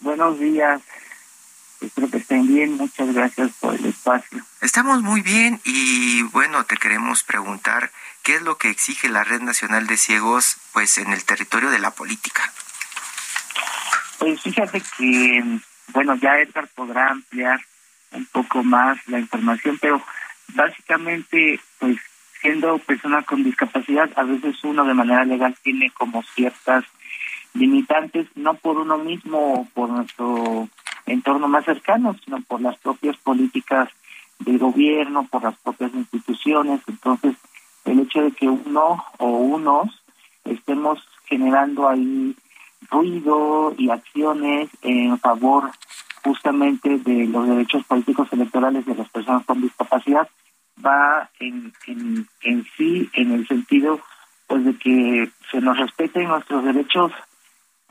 [0.00, 0.82] Buenos días.
[1.80, 2.76] Espero que estén bien.
[2.76, 4.44] Muchas gracias por el espacio.
[4.60, 7.90] Estamos muy bien y bueno, te queremos preguntar
[8.22, 11.78] qué es lo que exige la Red Nacional de Ciegos pues en el territorio de
[11.78, 12.52] la política.
[14.18, 17.60] Pues fíjate que, bueno, ya Edgar podrá ampliar
[18.12, 20.02] un poco más la información, pero
[20.54, 21.98] básicamente, pues
[22.44, 26.84] siendo persona con discapacidad, a veces uno de manera legal tiene como ciertas
[27.54, 30.68] limitantes, no por uno mismo o por nuestro
[31.06, 33.88] entorno más cercano, sino por las propias políticas
[34.40, 36.82] del gobierno, por las propias instituciones.
[36.86, 37.34] Entonces,
[37.86, 40.02] el hecho de que uno o unos
[40.44, 42.36] estemos generando ahí
[42.90, 45.70] ruido y acciones en favor
[46.22, 50.28] justamente de los derechos políticos electorales de las personas con discapacidad
[50.84, 54.00] va en, en, en sí en el sentido
[54.46, 57.12] pues de que se nos respeten nuestros derechos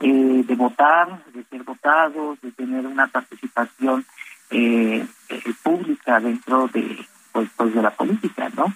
[0.00, 4.04] eh, de votar, de ser votados, de tener una participación
[4.50, 8.66] eh, eh, pública dentro de pues, pues de la política, ¿no?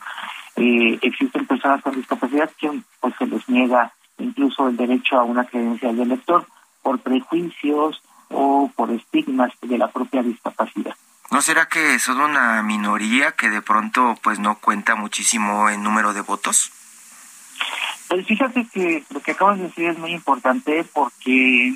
[0.57, 5.45] Eh, existen personas con discapacidad que pues se les niega incluso el derecho a una
[5.45, 6.47] credencial de elector
[6.83, 10.97] por prejuicios o por estigmas de la propia discapacidad.
[11.31, 16.15] ¿No será que son una minoría que de pronto pues no cuenta muchísimo en número
[16.15, 16.73] de votos?
[18.09, 21.75] Pues fíjate que lo que acabas de decir es muy importante porque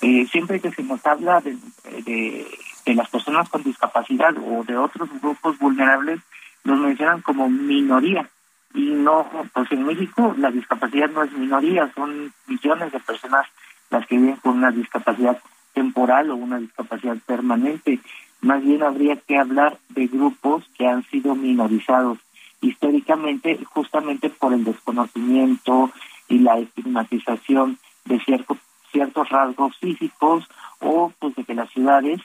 [0.00, 1.56] eh, siempre que se nos habla de,
[2.04, 6.20] de, las personas con discapacidad o de otros grupos vulnerables,
[6.62, 8.28] los mencionan como minoría.
[8.74, 13.46] Y no, pues en México la discapacidad no es minoría, son millones de personas
[13.90, 15.38] las que viven con una discapacidad
[15.72, 18.00] temporal o una discapacidad permanente.
[18.42, 22.18] Más bien habría que hablar de grupos que han sido minorizados
[22.60, 25.90] históricamente justamente por el desconocimiento
[26.28, 28.58] y la estigmatización de ciertos
[28.90, 30.46] ciertos rasgos físicos
[30.80, 32.20] o pues de que las ciudades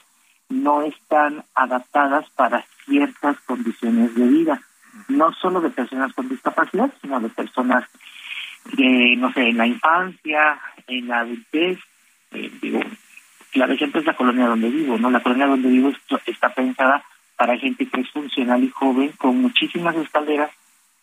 [0.50, 4.62] no están adaptadas para ciertas condiciones de vida,
[5.08, 7.86] no solo de personas con discapacidad, sino de personas
[8.74, 11.80] de, no sé, en la infancia, en la adultez,
[12.32, 12.80] eh, digo,
[13.58, 15.10] claro ejemplo es la colonia donde vivo, ¿no?
[15.10, 15.92] La colonia donde vivo
[16.28, 17.04] está pensada
[17.36, 20.52] para gente que es funcional y joven, con muchísimas escaleras,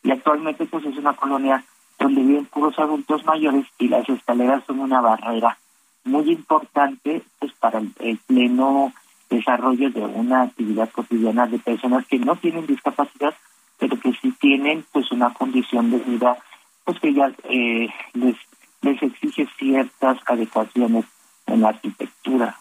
[0.04, 1.64] y actualmente pues es una colonia
[1.98, 5.58] donde viven puros adultos mayores y las escaleras son una barrera
[6.04, 8.92] muy importante pues para el, pleno
[9.28, 13.34] desarrollo de una actividad cotidiana de personas que no tienen discapacidad,
[13.78, 16.36] pero que sí tienen pues una condición de vida
[16.84, 21.04] pues que ya eh, les exige ciertas adecuaciones
[21.46, 22.58] en la arquitectura.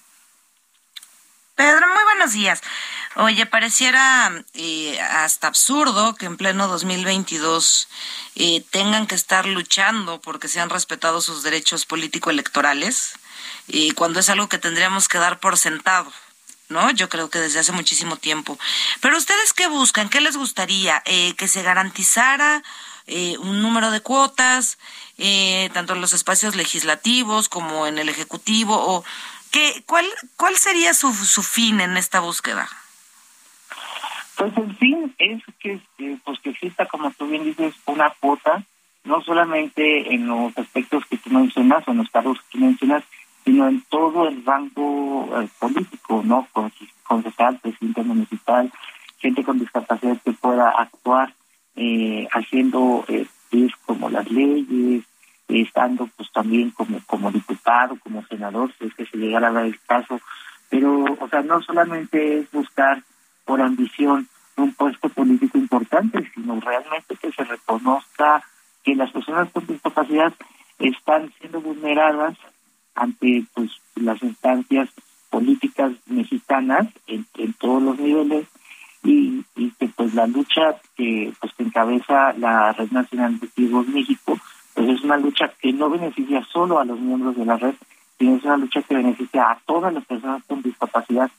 [1.56, 2.62] Pedro, muy buenos días.
[3.16, 7.88] Oye, pareciera eh, hasta absurdo que en pleno 2022
[8.36, 13.14] eh, tengan que estar luchando porque sean respetados sus derechos político-electorales,
[13.68, 16.12] y cuando es algo que tendríamos que dar por sentado.
[16.70, 16.90] ¿no?
[16.92, 18.58] Yo creo que desde hace muchísimo tiempo.
[19.00, 22.64] Pero ustedes qué buscan, qué les gustaría, eh, que se garantizara
[23.08, 24.78] eh, un número de cuotas,
[25.18, 29.04] eh, tanto en los espacios legislativos como en el ejecutivo, o
[29.52, 30.06] qué, cuál,
[30.38, 32.70] cuál sería su, su fin en esta búsqueda.
[34.36, 35.80] Pues el fin es que,
[36.24, 38.64] pues que exista, como tú bien dices, una cuota,
[39.04, 43.04] no solamente en los aspectos que tú mencionas, o en los cargos que tú mencionas,
[43.44, 46.48] sino en todo el rango eh, político, ¿no?
[47.04, 48.72] Concejal, presidente municipal,
[49.20, 51.34] gente con discapacidad que pueda actuar
[51.76, 53.26] eh, haciendo eh,
[53.86, 55.04] como las leyes,
[55.48, 59.66] estando pues también como como diputado, como senador, si es que se llegara a dar
[59.66, 60.20] el caso,
[60.70, 63.04] pero o sea, no solamente es buscar
[63.46, 68.44] por ambición un puesto político importante, sino realmente que se reconozca
[68.84, 70.34] que las personas con discapacidad
[70.80, 72.38] están siendo vulneradas
[72.96, 74.90] ante pues las instancias
[75.30, 78.48] políticas mexicanas en, todos los niveles
[79.04, 83.88] y, y, que pues la lucha que pues que encabeza la Red Nacional de Ciegos
[83.90, 84.38] México
[84.74, 87.76] pues es una lucha que no beneficia solo a los miembros de la red
[88.18, 91.30] sino es una lucha que beneficia a todas las personas con discapacidad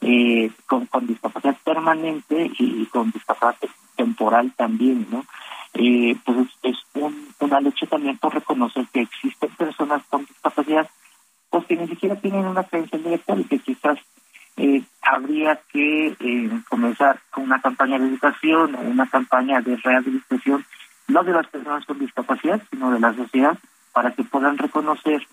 [0.00, 5.24] eh, con, con discapacidad permanente y, con discapacidad temporal también no
[5.74, 6.76] eh, pues es,
[7.38, 10.90] una lucha también por reconocer que existen personas con discapacidad
[11.48, 13.98] pues que ni siquiera tienen una credencial directa y que quizás
[14.56, 20.64] eh, habría que eh, comenzar con una campaña de educación o una campaña de rehabilitación,
[21.08, 23.58] no de las personas con discapacidad, sino de la sociedad,
[23.92, 25.26] para que puedan reconocer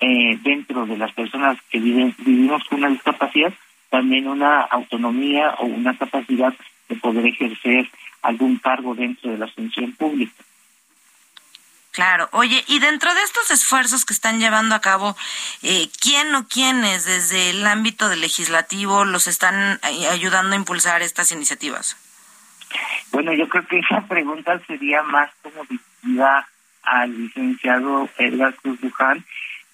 [0.00, 3.52] eh, dentro de las personas que viven, vivimos con una discapacidad
[3.90, 6.52] también una autonomía o una capacidad
[6.88, 7.88] de poder ejercer
[8.22, 10.34] algún cargo dentro de la función pública.
[11.96, 15.16] Claro, oye, y dentro de estos esfuerzos que están llevando a cabo,
[15.62, 21.00] eh, ¿quién o quiénes desde el ámbito del legislativo los están eh, ayudando a impulsar
[21.00, 21.96] estas iniciativas?
[23.12, 26.46] Bueno, yo creo que esa pregunta sería más como dirigida
[26.82, 29.24] al licenciado Edgar Cruz Luján.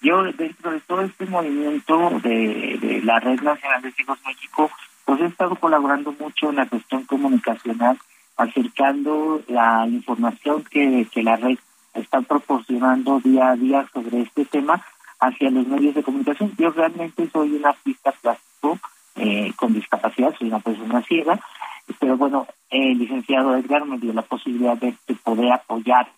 [0.00, 4.70] Yo, dentro de todo este movimiento de, de la Red Nacional de Ciegos México,
[5.04, 7.98] pues he estado colaborando mucho en la cuestión comunicacional,
[8.36, 11.58] acercando la información que, que la red
[11.94, 14.84] están proporcionando día a día sobre este tema
[15.20, 16.52] hacia los medios de comunicación.
[16.58, 18.78] Yo realmente soy un artista plástico
[19.16, 21.38] eh, con discapacidad, soy una persona ciega,
[22.00, 26.10] pero bueno, el licenciado Edgar me dio la posibilidad de, poder apoyar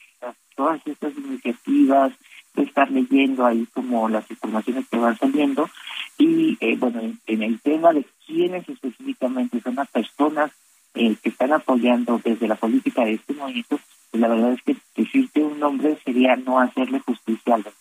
[0.57, 2.13] todas estas iniciativas,
[2.55, 5.69] de estar leyendo ahí como las informaciones que van saliendo
[6.17, 10.53] y eh, bueno, en, el tema de quiénes específicamente son las personas
[10.95, 13.81] eh, que están apoyando desde la política de este movimiento,
[14.13, 14.77] la verdad es que
[15.15, 17.77] decirte un nombre sería no hacerle justicia al tema.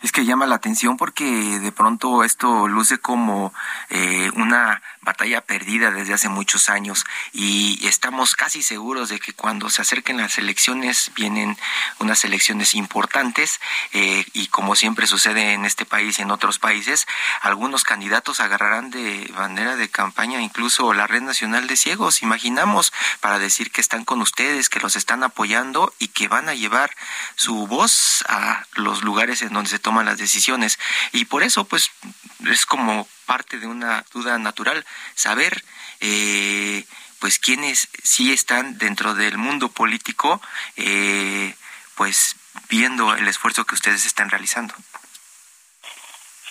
[0.00, 3.52] Es que llama la atención porque de pronto esto luce como
[3.90, 9.70] eh, una batalla perdida desde hace muchos años y estamos casi seguros de que cuando
[9.70, 11.56] se acerquen las elecciones vienen
[11.98, 13.58] unas elecciones importantes
[13.92, 17.06] eh, y como siempre sucede en este país y en otros países,
[17.40, 23.38] algunos candidatos agarrarán de bandera de campaña incluso la Red Nacional de Ciegos, imaginamos, para
[23.38, 26.90] decir que están con ustedes, que los están apoyando y que van a llevar
[27.34, 30.78] su voz a los lugares en donde se toman las decisiones.
[31.12, 31.90] Y por eso, pues,
[32.46, 35.62] es como parte de una duda natural saber,
[36.00, 36.84] eh,
[37.20, 40.40] pues, quiénes sí están dentro del mundo político,
[40.76, 41.54] eh,
[41.96, 42.36] pues,
[42.68, 44.74] viendo el esfuerzo que ustedes están realizando.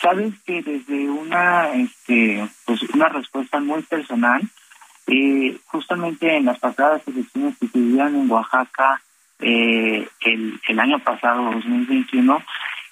[0.02, 4.42] Sabes que desde una, este, pues, una respuesta muy personal,
[5.08, 9.02] eh, justamente en las pasadas elecciones que se en Oaxaca
[9.40, 12.44] eh, el, el año pasado, 2021,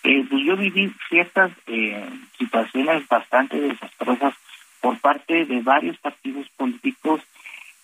[0.06, 4.36] eh, pues yo viví ciertas eh, situaciones bastante desastrosas
[4.80, 7.22] por parte de varios partidos políticos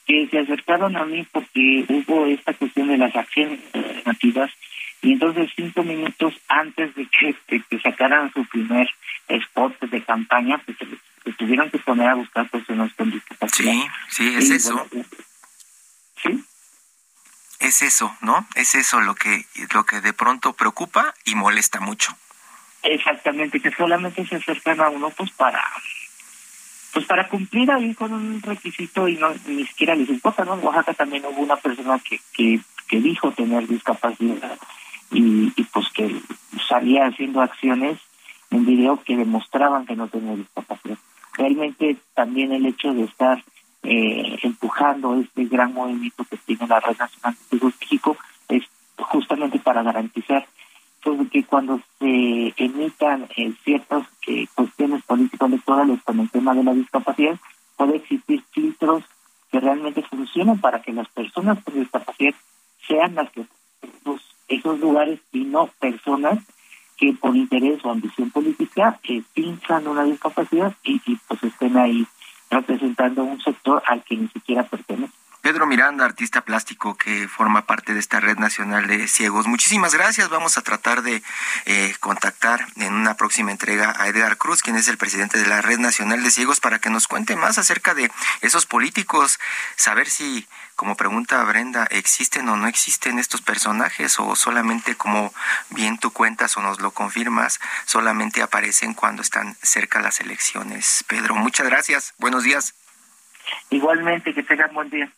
[0.05, 4.51] que se acercaron a mí porque hubo esta cuestión de las acciones alternativas
[5.01, 8.87] y entonces cinco minutos antes de que, que sacaran su primer
[9.27, 13.73] spot de campaña, pues se, tuvieron que poner a buscar personas con discapacidad.
[13.73, 14.87] Sí, sí, es eso.
[16.21, 16.43] sí
[17.61, 18.45] es eso, ¿no?
[18.55, 22.15] Es eso lo que, lo que de pronto preocupa y molesta mucho.
[22.83, 25.63] Exactamente, que solamente se acercan a uno pues para
[26.93, 30.55] pues para cumplir ahí con un requisito y no ni siquiera les importa, ¿no?
[30.55, 34.57] En Oaxaca también hubo una persona que, que, dijo tener discapacidad
[35.11, 36.13] y, y pues que
[36.67, 37.97] salía haciendo acciones
[38.49, 40.97] en video que demostraban que no tenía discapacidad.
[41.37, 43.41] Realmente también el hecho de estar
[43.83, 48.17] eh, empujando este gran movimiento que tiene la Red Nacional de Ciegos México
[48.49, 48.63] es
[48.97, 50.45] justamente para garantizar
[51.03, 56.73] pues, que cuando se emitan eh, ciertas eh, cuestiones político-electorales con el tema de la
[56.73, 57.39] discapacidad,
[57.75, 59.03] puede existir filtros
[59.51, 62.35] que realmente funcionen para que las personas con discapacidad
[62.87, 63.45] sean las que
[63.81, 66.39] esos, esos lugares y no personas
[66.97, 72.05] que por interés o ambición política eh, pinchan una discapacidad y, y pues estén ahí
[72.51, 75.13] representando un sector al que ni siquiera pertenece.
[75.41, 79.47] Pedro Miranda, artista plástico que forma parte de esta red nacional de ciegos.
[79.47, 80.29] Muchísimas gracias.
[80.29, 81.23] Vamos a tratar de
[81.65, 85.61] eh, contactar en una próxima entrega a Edgar Cruz, quien es el presidente de la
[85.63, 89.39] red nacional de ciegos, para que nos cuente más acerca de esos políticos,
[89.77, 90.47] saber si,
[90.81, 95.31] como pregunta Brenda, existen o no existen estos personajes o solamente como
[95.69, 101.05] bien tú cuentas o nos lo confirmas, solamente aparecen cuando están cerca las elecciones.
[101.07, 102.15] Pedro, muchas gracias.
[102.17, 102.73] Buenos días.
[103.69, 105.13] Igualmente, que tengan buen día.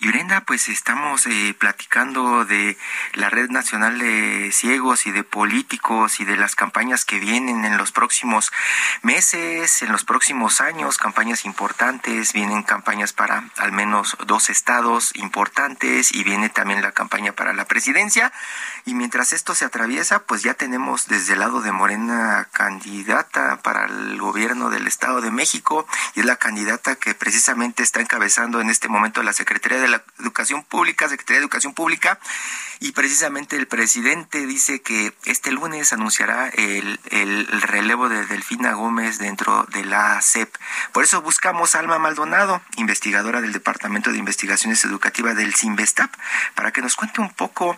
[0.00, 0.08] Y
[0.48, 2.76] pues estamos eh, platicando de
[3.14, 7.76] la Red Nacional de Ciegos y de políticos y de las campañas que vienen en
[7.76, 8.52] los próximos
[9.02, 16.14] meses, en los próximos años, campañas importantes, vienen campañas para al menos dos estados importantes
[16.14, 18.32] y viene también la campaña para la presidencia.
[18.84, 23.86] Y mientras esto se atraviesa, pues ya tenemos desde el lado de Morena candidata para
[23.86, 28.70] el gobierno del Estado de México y es la candidata que precisamente está encabezando en
[28.70, 32.18] este momento la Secretaría de la Educación Pública, Secretaría de Educación Pública,
[32.80, 39.18] y precisamente el presidente dice que este lunes anunciará el, el, relevo de Delfina Gómez
[39.18, 40.54] dentro de la CEP.
[40.92, 46.12] Por eso buscamos a Alma Maldonado, investigadora del Departamento de Investigaciones Educativas del CIMBESTAP,
[46.54, 47.76] para que nos cuente un poco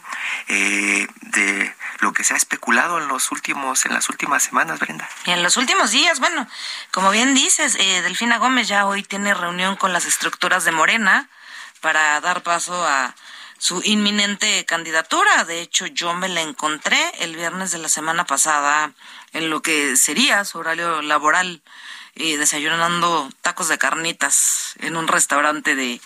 [0.49, 5.09] eh, de lo que se ha especulado en los últimos, en las últimas semanas, Brenda.
[5.25, 6.47] Y en los últimos días, bueno,
[6.91, 11.29] como bien dices, eh, Delfina Gómez ya hoy tiene reunión con las estructuras de Morena
[11.81, 13.15] para dar paso a
[13.59, 15.45] su inminente candidatura.
[15.45, 18.93] De hecho, yo me la encontré el viernes de la semana pasada
[19.33, 21.63] en lo que sería su horario laboral,
[22.15, 26.01] eh, desayunando tacos de carnitas en un restaurante de,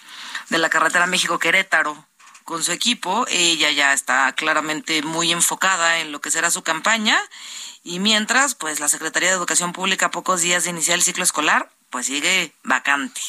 [0.49, 2.07] de la carretera México-Querétaro
[2.45, 3.25] con su equipo.
[3.29, 7.19] Ella ya está claramente muy enfocada en lo que será su campaña.
[7.83, 11.23] Y mientras, pues la Secretaría de Educación Pública, a pocos días de iniciar el ciclo
[11.23, 13.21] escolar, pues sigue vacante.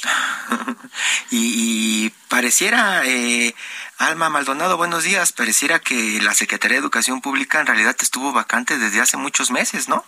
[1.30, 3.54] y, pareciera, eh,
[4.00, 8.80] Alma Maldonado, buenos días, pareciera que la Secretaría de Educación Pública en realidad estuvo vacante
[8.80, 10.04] desde hace muchos meses, ¿no?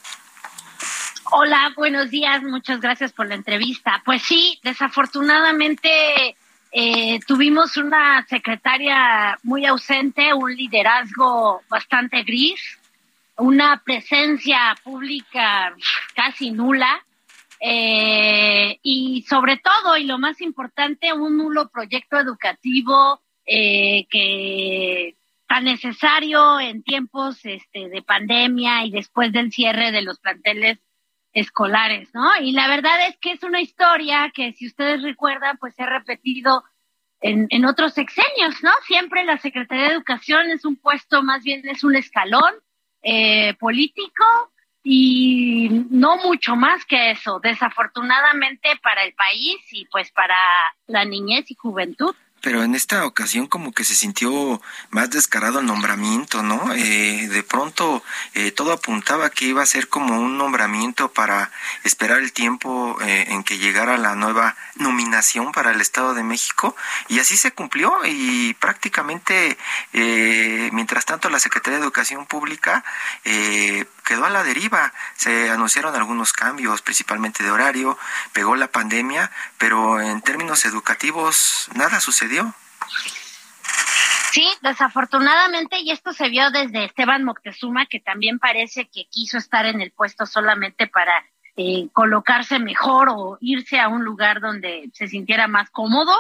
[1.26, 4.02] Hola, buenos días, muchas gracias por la entrevista.
[4.04, 6.36] Pues sí, desafortunadamente
[6.72, 12.60] eh, tuvimos una secretaria muy ausente, un liderazgo bastante gris,
[13.36, 15.76] una presencia pública
[16.16, 17.04] casi nula
[17.60, 25.16] eh, y sobre todo, y lo más importante, un nulo proyecto educativo eh, que
[25.48, 30.80] tan necesario en tiempos este, de pandemia y después del cierre de los planteles
[31.34, 32.30] escolares, ¿no?
[32.42, 35.86] Y la verdad es que es una historia que, si ustedes recuerdan, pues se ha
[35.86, 36.64] repetido
[37.22, 38.72] en, en otros sexenios, ¿no?
[38.86, 42.54] Siempre la Secretaría de Educación es un puesto, más bien es un escalón
[43.02, 44.24] eh, político
[44.90, 50.38] y no mucho más que eso, desafortunadamente para el país y pues para
[50.88, 55.66] la niñez y juventud pero en esta ocasión como que se sintió más descarado el
[55.66, 56.72] nombramiento, ¿no?
[56.74, 58.04] Eh, de pronto
[58.36, 61.52] eh, todo apuntaba que iba a ser como un nombramiento para
[61.84, 66.76] esperar el tiempo eh, en que llegara la nueva nominación para el Estado de México
[67.10, 69.58] y así se cumplió y prácticamente
[70.72, 72.86] mientras tanto la Secretaría de Educación Pública
[74.08, 74.94] quedó a la deriva.
[75.16, 77.98] Se anunciaron algunos cambios, principalmente de horario,
[78.32, 82.54] pegó la pandemia, pero en términos educativos nada sucedió.
[84.32, 89.66] Sí, desafortunadamente, y esto se vio desde Esteban Moctezuma, que también parece que quiso estar
[89.66, 95.08] en el puesto solamente para eh, colocarse mejor o irse a un lugar donde se
[95.08, 96.14] sintiera más cómodo.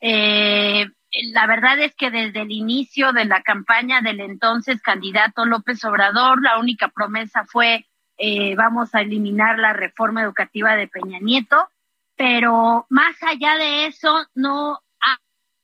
[0.00, 0.86] Eh,
[1.32, 6.42] la verdad es que desde el inicio de la campaña del entonces candidato López Obrador,
[6.42, 7.86] la única promesa fue
[8.16, 11.68] eh, vamos a eliminar la reforma educativa de Peña Nieto,
[12.16, 14.80] pero más allá de eso no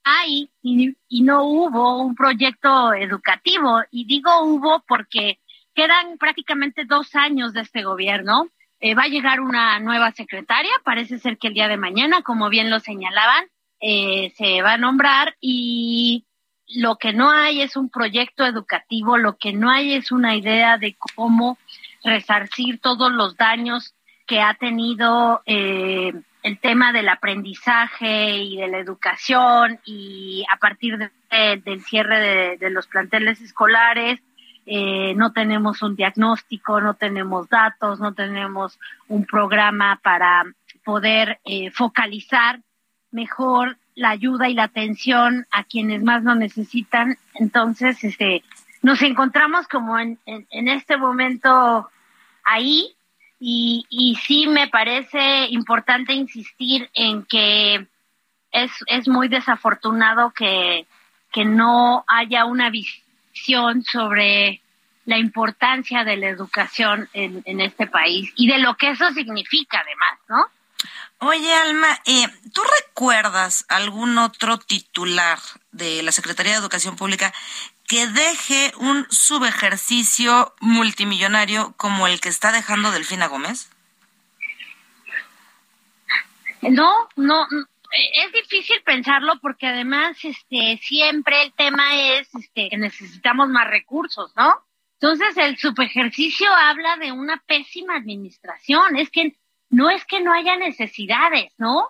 [0.02, 3.82] hay y, no hubo un proyecto educativo.
[3.90, 5.38] Y digo hubo porque
[5.74, 8.48] quedan prácticamente dos años de este gobierno.
[8.80, 12.48] Eh, va a llegar una nueva secretaria, parece ser que el día de mañana, como
[12.48, 13.44] bien lo señalaban,
[13.80, 16.24] eh, se va a nombrar y
[16.74, 20.78] lo que no hay es un proyecto educativo, lo que no hay es una idea
[20.78, 21.58] de cómo
[22.04, 23.94] resarcir todos los daños
[24.26, 26.12] que ha tenido eh,
[26.42, 32.86] el tema del aprendizaje y de la educación y a partir del cierre de, los
[32.86, 34.20] planteles escolares,
[34.66, 38.78] eh, no tenemos un diagnóstico, no tenemos datos, no tenemos
[39.08, 40.44] un programa para
[40.84, 42.60] poder eh, focalizar
[43.12, 47.18] mejor la ayuda y la atención a quienes más lo necesitan.
[47.34, 48.42] Entonces, este,
[48.82, 51.90] nos encontramos como en, en, este momento
[52.44, 52.94] ahí
[53.38, 57.86] y, y sí me parece importante insistir en que
[58.52, 60.86] es, es muy desafortunado que,
[61.32, 64.60] que no haya una visión sobre
[65.04, 69.82] la importancia de la educación en, en este país y de lo que eso significa
[69.84, 70.59] además, ¿no?
[71.22, 75.38] Oye, Alma, eh, ¿tú recuerdas algún otro titular
[75.70, 77.34] de la Secretaría de Educación Pública
[77.86, 83.70] que deje un subejercicio multimillonario como el que está dejando Delfina Gómez?
[86.62, 87.46] No, no,
[88.14, 94.32] es difícil pensarlo porque además este siempre el tema es este que necesitamos más recursos,
[94.36, 94.64] ¿no?
[95.00, 99.34] Entonces el subejercicio habla de una pésima administración, es que
[99.70, 101.88] no es que no haya necesidades, ¿no?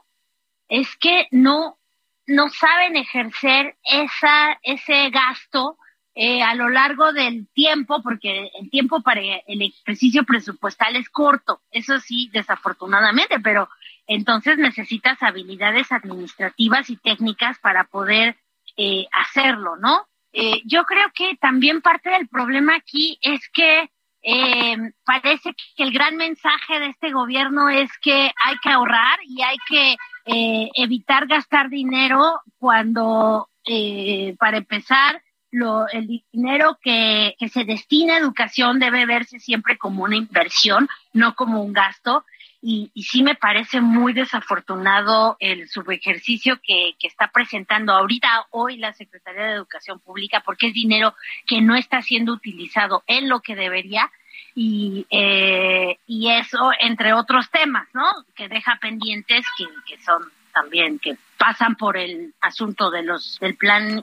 [0.69, 1.79] Es que no,
[2.27, 5.77] no saben ejercer esa, ese gasto
[6.15, 11.63] eh, a lo largo del tiempo, porque el tiempo para el ejercicio presupuestal es corto,
[11.71, 13.69] eso sí, desafortunadamente, pero
[14.07, 18.37] entonces necesitas habilidades administrativas y técnicas para poder
[18.77, 20.07] eh, hacerlo, ¿no?
[20.33, 23.91] Eh, yo creo que también parte del problema aquí es que
[24.23, 29.43] eh, parece que el gran mensaje de este gobierno es que hay que ahorrar y
[29.43, 29.97] hay que
[30.27, 38.15] eh, evitar gastar dinero cuando, eh, para empezar, lo, el dinero que, que se destina
[38.15, 42.25] a educación debe verse siempre como una inversión, no como un gasto.
[42.63, 48.93] Y, sí me parece muy desafortunado el subejercicio que, que está presentando ahorita hoy la
[48.93, 51.15] Secretaría de Educación Pública porque es dinero
[51.47, 54.11] que no está siendo utilizado en lo que debería
[54.55, 58.05] y, eh, y eso entre otros temas, ¿no?
[58.35, 60.23] Que deja pendientes que, que son
[60.53, 64.03] también que pasan por el asunto de los del plan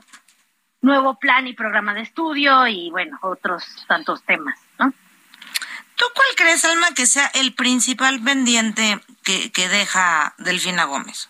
[0.80, 4.92] nuevo plan y programa de estudio y bueno otros tantos temas, ¿no?
[5.96, 11.28] ¿Tú cuál crees, Alma, que sea el principal pendiente que, que deja Delfina Gómez?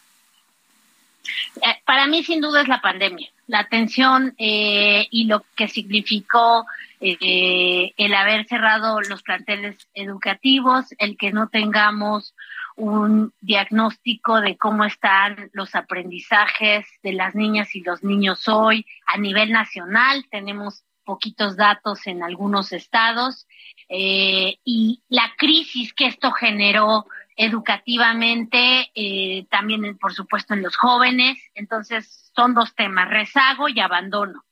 [1.56, 6.66] Eh, para mí, sin duda, es la pandemia, la atención eh, y lo que significó
[7.00, 12.34] eh, el haber cerrado los planteles educativos, el que no tengamos
[12.78, 19.18] un diagnóstico de cómo están los aprendizajes de las niñas y los niños hoy a
[19.18, 20.24] nivel nacional.
[20.30, 23.48] Tenemos poquitos datos en algunos estados
[23.88, 31.36] eh, y la crisis que esto generó educativamente, eh, también por supuesto en los jóvenes.
[31.54, 34.44] Entonces son dos temas, rezago y abandono.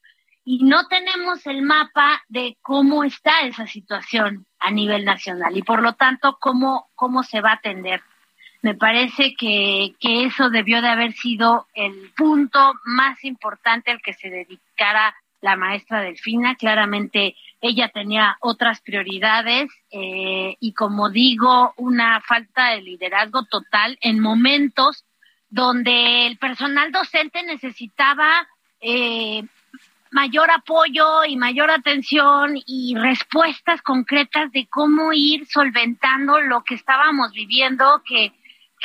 [0.44, 5.82] Y no tenemos el mapa de cómo está esa situación a nivel nacional y por
[5.82, 8.02] lo tanto cómo, cómo se va a atender.
[8.62, 14.12] Me parece que, que eso debió de haber sido el punto más importante al que
[14.12, 16.56] se dedicara la maestra Delfina.
[16.56, 24.20] Claramente ella tenía otras prioridades eh, y como digo, una falta de liderazgo total en
[24.20, 25.04] momentos
[25.48, 28.48] donde el personal docente necesitaba
[28.80, 29.44] eh,
[30.10, 37.32] mayor apoyo y mayor atención y respuestas concretas de cómo ir solventando lo que estábamos
[37.32, 38.32] viviendo, que,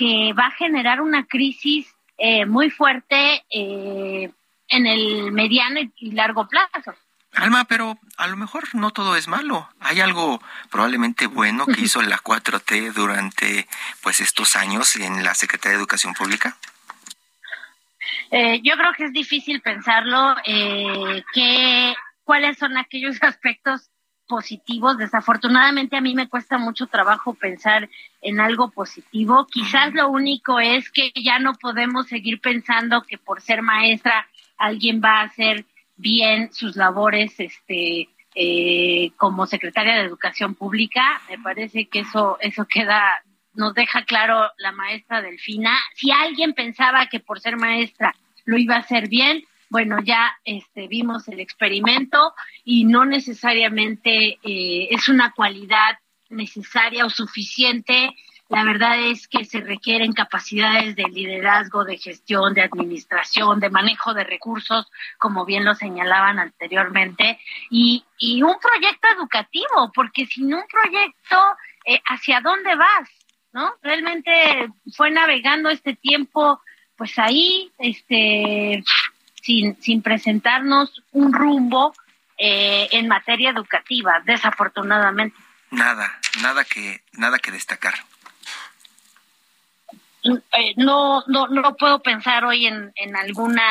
[0.01, 1.85] que va a generar una crisis
[2.17, 4.31] eh, muy fuerte eh,
[4.67, 6.95] en el mediano y largo plazo.
[7.35, 9.69] Alma, pero a lo mejor no todo es malo.
[9.79, 10.41] Hay algo
[10.71, 13.67] probablemente bueno que hizo la 4T durante
[14.01, 16.57] pues estos años en la Secretaría de Educación Pública.
[18.31, 21.93] Eh, yo creo que es difícil pensarlo, eh, que,
[22.23, 23.90] cuáles son aquellos aspectos
[24.31, 24.97] positivos.
[24.97, 27.89] Desafortunadamente a mí me cuesta mucho trabajo pensar
[28.21, 29.45] en algo positivo.
[29.51, 34.25] Quizás lo único es que ya no podemos seguir pensando que por ser maestra
[34.57, 35.65] alguien va a hacer
[35.97, 42.65] bien sus labores este eh, como secretaria de educación pública me parece que eso eso
[42.65, 43.21] queda
[43.53, 48.15] nos deja claro la maestra Delfina si alguien pensaba que por ser maestra
[48.45, 54.87] lo iba a hacer bien bueno ya este vimos el experimento y no necesariamente eh,
[54.91, 55.97] es una cualidad
[56.29, 58.13] necesaria o suficiente
[58.51, 64.13] la verdad es que se requieren capacidades de liderazgo, de gestión, de administración, de manejo
[64.13, 68.03] de recursos, como bien lo señalaban anteriormente, y,
[68.43, 71.37] un proyecto educativo, porque sin un proyecto,
[71.85, 73.09] eh, ¿hacia dónde vas?
[73.53, 73.73] ¿no?
[73.81, 74.67] Realmente
[74.97, 76.59] fue navegando este tiempo,
[76.97, 78.83] pues ahí, este,
[79.41, 81.93] sin, sin presentarnos un rumbo
[82.37, 85.37] eh, en materia educativa, desafortunadamente.
[85.69, 87.93] Nada, nada que, nada que destacar.
[90.23, 93.63] Eh, no, no, no puedo pensar hoy en, en alguna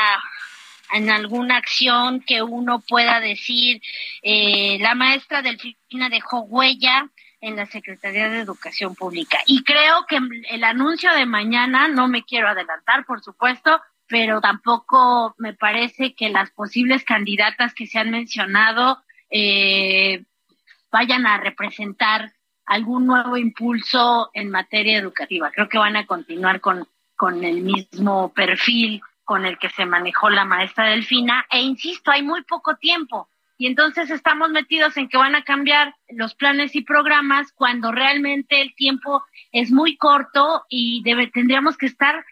[0.92, 3.80] en alguna acción que uno pueda decir
[4.22, 7.08] eh, la maestra Delfina dejó huella
[7.40, 10.18] en la Secretaría de Educación Pública y creo que
[10.48, 13.80] el anuncio de mañana no me quiero adelantar por supuesto
[14.10, 18.98] pero tampoco me parece que las posibles candidatas que se han mencionado
[19.30, 20.24] eh,
[20.90, 22.32] vayan a representar
[22.66, 25.52] algún nuevo impulso en materia educativa.
[25.52, 30.28] Creo que van a continuar con, con el mismo perfil con el que se manejó
[30.28, 31.46] la maestra Delfina.
[31.48, 33.28] E insisto, hay muy poco tiempo.
[33.58, 38.60] Y entonces estamos metidos en que van a cambiar los planes y programas cuando realmente
[38.60, 42.24] el tiempo es muy corto y debe, tendríamos que estar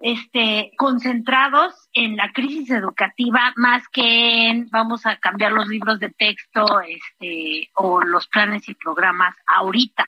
[0.00, 6.10] este, concentrados en la crisis educativa más que en vamos a cambiar los libros de
[6.10, 10.06] texto este, o los planes y programas ahorita.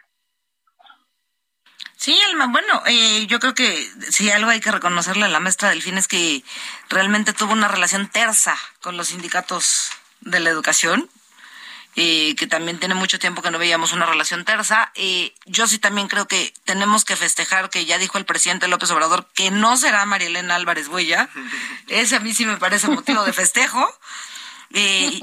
[1.97, 5.69] Sí, Alma, bueno, eh, yo creo que si algo hay que reconocerle a la maestra
[5.69, 6.43] Delfín es que
[6.89, 11.09] realmente tuvo una relación tersa con los sindicatos de la educación
[11.95, 14.93] eh, que también tiene mucho tiempo que no veíamos una relación tersa.
[14.95, 18.91] Eh, yo sí también creo que tenemos que festejar que ya dijo el presidente López
[18.91, 21.29] Obrador que no será María Elena Álvarez Huella.
[21.89, 23.87] Ese a mí sí me parece motivo de festejo.
[24.73, 25.21] Eh,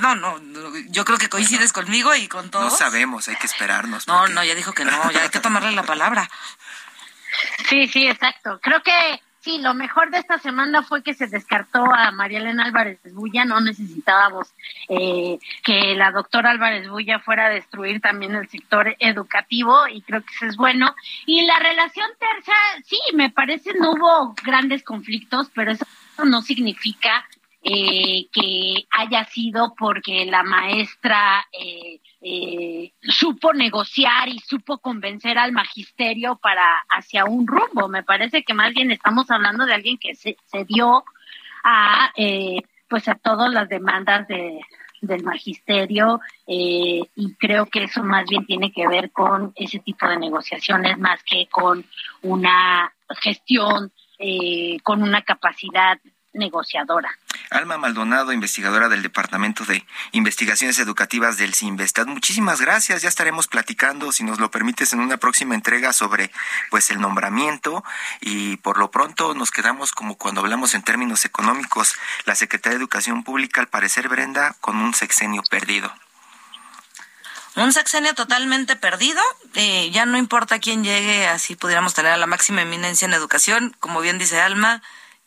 [0.00, 0.40] no, no,
[0.88, 2.72] yo creo que coincides conmigo y con todos.
[2.72, 4.06] No sabemos, hay que esperarnos.
[4.06, 6.30] No, no, ya dijo que no, ya hay que tomarle la palabra.
[7.68, 8.60] Sí, sí, exacto.
[8.62, 12.64] Creo que Sí, lo mejor de esta semana fue que se descartó a María Elena
[12.64, 13.44] Álvarez Bulla.
[13.44, 14.54] No necesitábamos
[14.88, 20.22] eh, que la doctora Álvarez Bulla fuera a destruir también el sector educativo y creo
[20.22, 20.96] que eso es bueno.
[21.26, 22.54] Y la relación tercia,
[22.86, 25.84] sí, me parece no hubo grandes conflictos, pero eso
[26.24, 27.28] no significa
[27.64, 35.52] eh, que haya sido porque la maestra eh, eh, supo negociar y supo convencer al
[35.52, 37.88] magisterio para hacia un rumbo.
[37.88, 41.04] Me parece que más bien estamos hablando de alguien que se, se dio
[41.64, 44.60] a eh, pues a todas las demandas de,
[45.00, 50.06] del magisterio eh, y creo que eso más bien tiene que ver con ese tipo
[50.06, 51.84] de negociaciones más que con
[52.22, 55.98] una gestión eh, con una capacidad
[56.32, 57.10] negociadora.
[57.50, 62.06] Alma Maldonado, investigadora del Departamento de Investigaciones Educativas del CIMVESTAD.
[62.06, 63.02] Muchísimas gracias.
[63.02, 66.30] Ya estaremos platicando, si nos lo permites, en una próxima entrega sobre
[66.70, 67.84] pues el nombramiento
[68.20, 71.94] y por lo pronto nos quedamos como cuando hablamos en términos económicos.
[72.24, 75.94] La Secretaría de Educación Pública, al parecer, Brenda, con un sexenio perdido.
[77.56, 79.20] Un sexenio totalmente perdido.
[79.54, 83.76] Eh, ya no importa quién llegue, así pudiéramos tener a la máxima eminencia en educación.
[83.78, 84.82] Como bien dice Alma,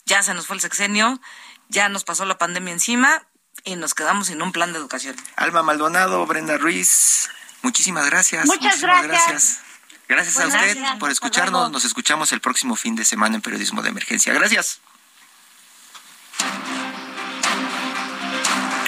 [0.05, 1.21] ya se nos fue el sexenio,
[1.69, 3.23] ya nos pasó la pandemia encima
[3.63, 5.15] y nos quedamos sin un plan de educación.
[5.35, 7.29] Alma Maldonado, Brenda Ruiz,
[7.61, 8.45] muchísimas gracias.
[8.45, 9.61] Muchas gracias.
[10.07, 11.69] Gracias, a usted por escucharnos.
[11.69, 14.33] Nos escuchamos el próximo fin de semana en Periodismo de Emergencia.
[14.33, 14.79] Gracias.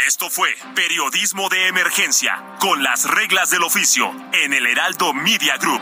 [0.08, 5.82] Esto fue Periodismo de Emergencia, con las reglas del oficio, en el Heraldo Media Group.